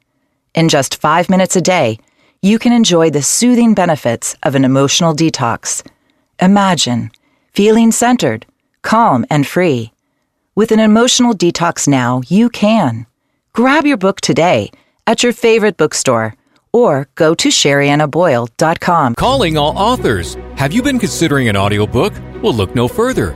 [0.56, 2.00] In just five minutes a day,
[2.42, 5.88] you can enjoy the soothing benefits of an emotional detox.
[6.42, 7.12] Imagine
[7.54, 8.46] feeling centered,
[8.82, 9.94] calm, and free.
[10.54, 13.06] With an emotional detox now, you can.
[13.54, 14.70] Grab your book today
[15.08, 16.36] at your favorite bookstore
[16.74, 19.16] or go to sheriannaboyle.com.
[19.16, 20.36] Calling all authors.
[20.58, 22.14] Have you been considering an audiobook?
[22.42, 23.36] Well, look no further.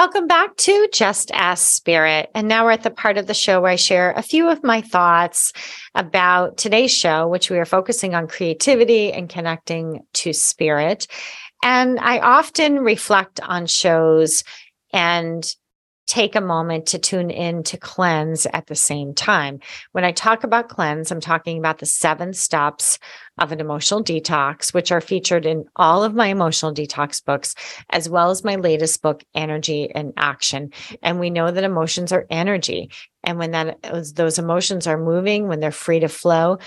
[0.00, 2.30] Welcome back to Just Ask Spirit.
[2.34, 4.64] And now we're at the part of the show where I share a few of
[4.64, 5.52] my thoughts
[5.94, 11.06] about today's show, which we are focusing on creativity and connecting to spirit.
[11.62, 14.42] And I often reflect on shows
[14.90, 15.44] and
[16.10, 19.60] take a moment to tune in to cleanse at the same time.
[19.92, 22.98] When I talk about cleanse, I'm talking about the seven steps
[23.38, 27.54] of an emotional detox, which are featured in all of my emotional detox books,
[27.90, 30.72] as well as my latest book, Energy in Action.
[31.00, 32.90] And we know that emotions are energy.
[33.22, 33.78] And when that
[34.16, 36.58] those emotions are moving, when they're free to flow,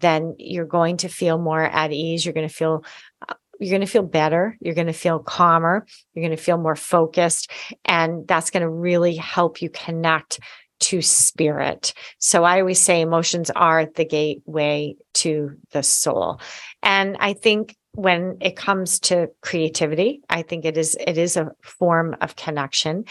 [0.00, 2.26] then you're going to feel more at ease.
[2.26, 2.84] You're going to feel
[3.28, 4.56] uh, you're going to feel better.
[4.60, 5.86] You're going to feel calmer.
[6.14, 7.50] You're going to feel more focused.
[7.84, 10.40] And that's going to really help you connect
[10.80, 11.92] to spirit.
[12.18, 16.40] So I always say emotions are the gateway to the soul.
[16.82, 21.50] And I think when it comes to creativity, I think it is it is a
[21.62, 23.04] form of connection.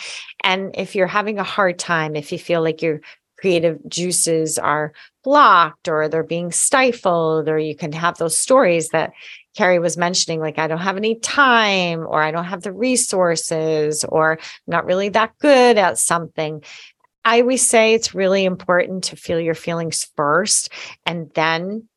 [0.43, 3.01] And if you're having a hard time, if you feel like your
[3.37, 4.93] creative juices are
[5.23, 9.11] blocked or they're being stifled, or you can have those stories that
[9.57, 14.03] Carrie was mentioning, like, I don't have any time, or I don't have the resources,
[14.03, 16.63] or I'm not really that good at something.
[17.25, 20.69] I always say it's really important to feel your feelings first
[21.07, 21.89] and then,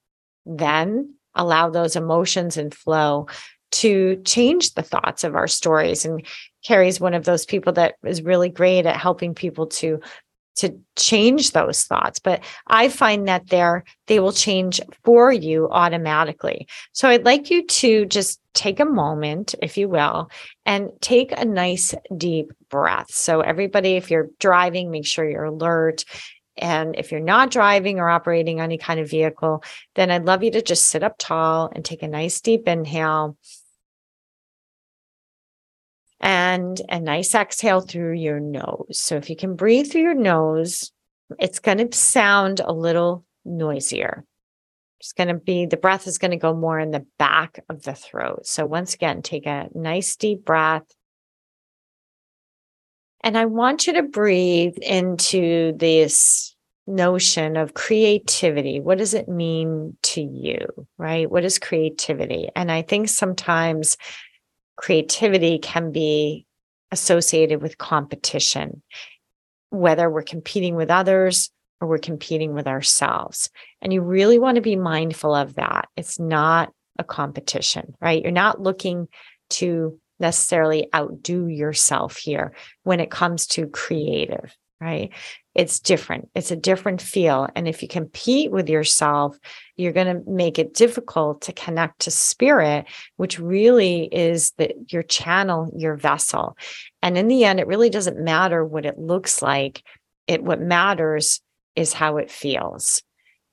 [0.46, 3.26] then allow those emotions and flow
[3.72, 6.06] to change the thoughts of our stories.
[6.06, 6.26] And
[6.64, 10.00] Carrie's one of those people that is really great at helping people to
[10.60, 16.66] to change those thoughts but i find that they're they will change for you automatically.
[16.92, 20.30] So i'd like you to just take a moment if you will
[20.66, 23.10] and take a nice deep breath.
[23.10, 26.04] So everybody if you're driving make sure you're alert.
[26.56, 29.62] And if you're not driving or operating any kind of vehicle
[29.94, 33.36] then i'd love you to just sit up tall and take a nice deep inhale
[36.20, 38.98] and a nice exhale through your nose.
[38.98, 40.92] So if you can breathe through your nose,
[41.38, 44.24] it's going to sound a little noisier.
[45.00, 47.82] It's going to be the breath is going to go more in the back of
[47.84, 48.46] the throat.
[48.46, 50.84] So once again, take a nice deep breath.
[53.22, 56.54] And I want you to breathe into this
[56.86, 58.80] notion of creativity.
[58.80, 60.86] What does it mean to you?
[60.98, 61.30] Right?
[61.30, 62.48] What is creativity?
[62.54, 63.96] And I think sometimes
[64.80, 66.46] creativity can be
[66.90, 68.82] associated with competition,
[69.68, 71.50] whether we're competing with others
[71.82, 73.50] or we're competing with ourselves.
[73.82, 75.88] And you really want to be mindful of that.
[75.98, 78.22] It's not a competition, right?
[78.22, 79.08] You're not looking
[79.50, 85.10] to necessarily outdo yourself here when it comes to creative, right?
[85.54, 86.30] It's different.
[86.34, 87.48] It's a different feel.
[87.56, 89.36] And if you compete with yourself,
[89.76, 92.86] you're going to make it difficult to connect to spirit,
[93.16, 96.56] which really is the, your channel, your vessel.
[97.02, 99.82] And in the end, it really doesn't matter what it looks like.
[100.28, 101.40] It what matters
[101.74, 103.02] is how it feels.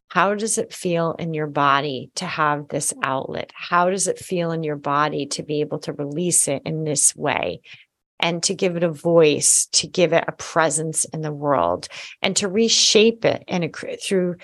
[0.10, 3.52] How does it feel in your body to have this outlet?
[3.54, 7.16] How does it feel in your body to be able to release it in this
[7.16, 7.62] way?
[8.20, 11.88] And to give it a voice, to give it a presence in the world,
[12.22, 14.36] and to reshape it and through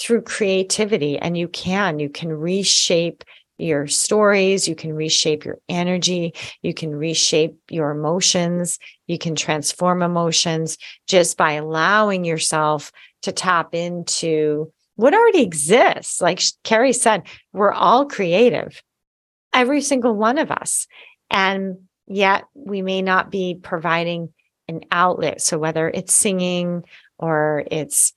[0.00, 1.18] through creativity.
[1.18, 3.24] And you can you can reshape
[3.58, 10.02] your stories, you can reshape your energy, you can reshape your emotions, you can transform
[10.02, 12.90] emotions just by allowing yourself
[13.22, 16.20] to tap into what already exists.
[16.20, 17.22] Like Carrie said,
[17.52, 18.82] we're all creative,
[19.52, 20.86] every single one of us.
[21.30, 24.32] And yet we may not be providing
[24.68, 25.40] an outlet.
[25.40, 26.84] So whether it's singing
[27.18, 28.12] or it's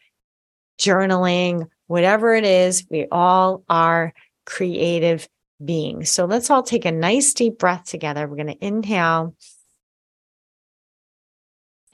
[0.80, 4.14] journaling, whatever it is, we all are
[4.46, 5.28] creative
[5.64, 6.12] beings.
[6.12, 8.28] So let's all take a nice deep breath together.
[8.28, 9.36] We're going to inhale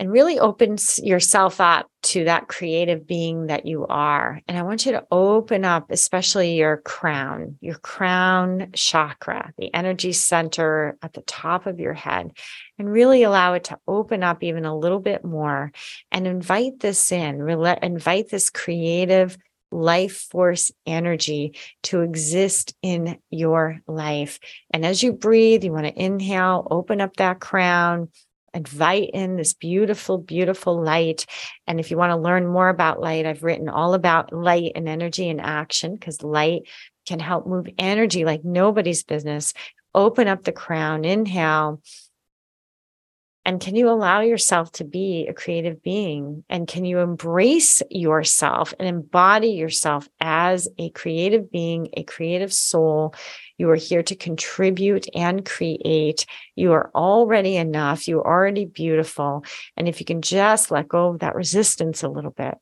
[0.01, 4.41] and really opens yourself up to that creative being that you are.
[4.47, 10.11] And I want you to open up, especially your crown, your crown chakra, the energy
[10.11, 12.31] center at the top of your head,
[12.79, 15.71] and really allow it to open up even a little bit more
[16.11, 17.47] and invite this in,
[17.83, 19.37] invite this creative
[19.71, 24.39] life force energy to exist in your life.
[24.71, 28.09] And as you breathe, you want to inhale, open up that crown,
[28.53, 31.25] invite in this beautiful, beautiful light.
[31.67, 34.89] And if you want to learn more about light, I've written all about light and
[34.89, 36.63] Energy in Action because light
[37.05, 39.53] can help move energy like nobody's business.
[39.93, 41.81] Open up the crown, inhale,
[43.43, 46.43] and can you allow yourself to be a creative being?
[46.47, 53.15] And can you embrace yourself and embody yourself as a creative being, a creative soul?
[53.61, 56.25] You are here to contribute and create.
[56.55, 58.07] You are already enough.
[58.07, 59.45] You're already beautiful.
[59.77, 62.55] And if you can just let go of that resistance a little bit,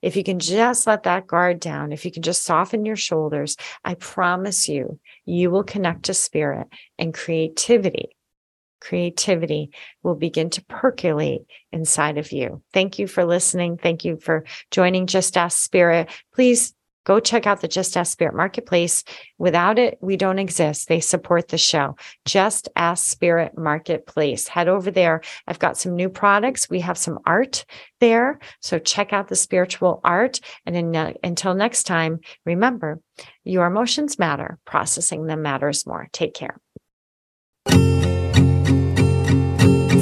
[0.00, 3.58] if you can just let that guard down, if you can just soften your shoulders,
[3.84, 6.68] I promise you, you will connect to spirit
[6.98, 8.08] and creativity
[8.80, 9.70] creativity
[10.02, 12.62] will begin to percolate inside of you.
[12.72, 13.76] Thank you for listening.
[13.76, 16.08] Thank you for joining Just Ask Spirit.
[16.34, 16.72] Please
[17.10, 19.02] go check out the Just Ask Spirit Marketplace.
[19.36, 20.86] Without it, we don't exist.
[20.86, 21.96] They support the show.
[22.24, 24.46] Just Ask Spirit Marketplace.
[24.46, 25.20] Head over there.
[25.48, 26.70] I've got some new products.
[26.70, 27.64] We have some art
[27.98, 28.38] there.
[28.60, 30.38] So check out the spiritual art.
[30.64, 33.00] And in, uh, until next time, remember
[33.42, 34.60] your emotions matter.
[34.64, 36.06] Processing them matters more.
[36.12, 36.60] Take care.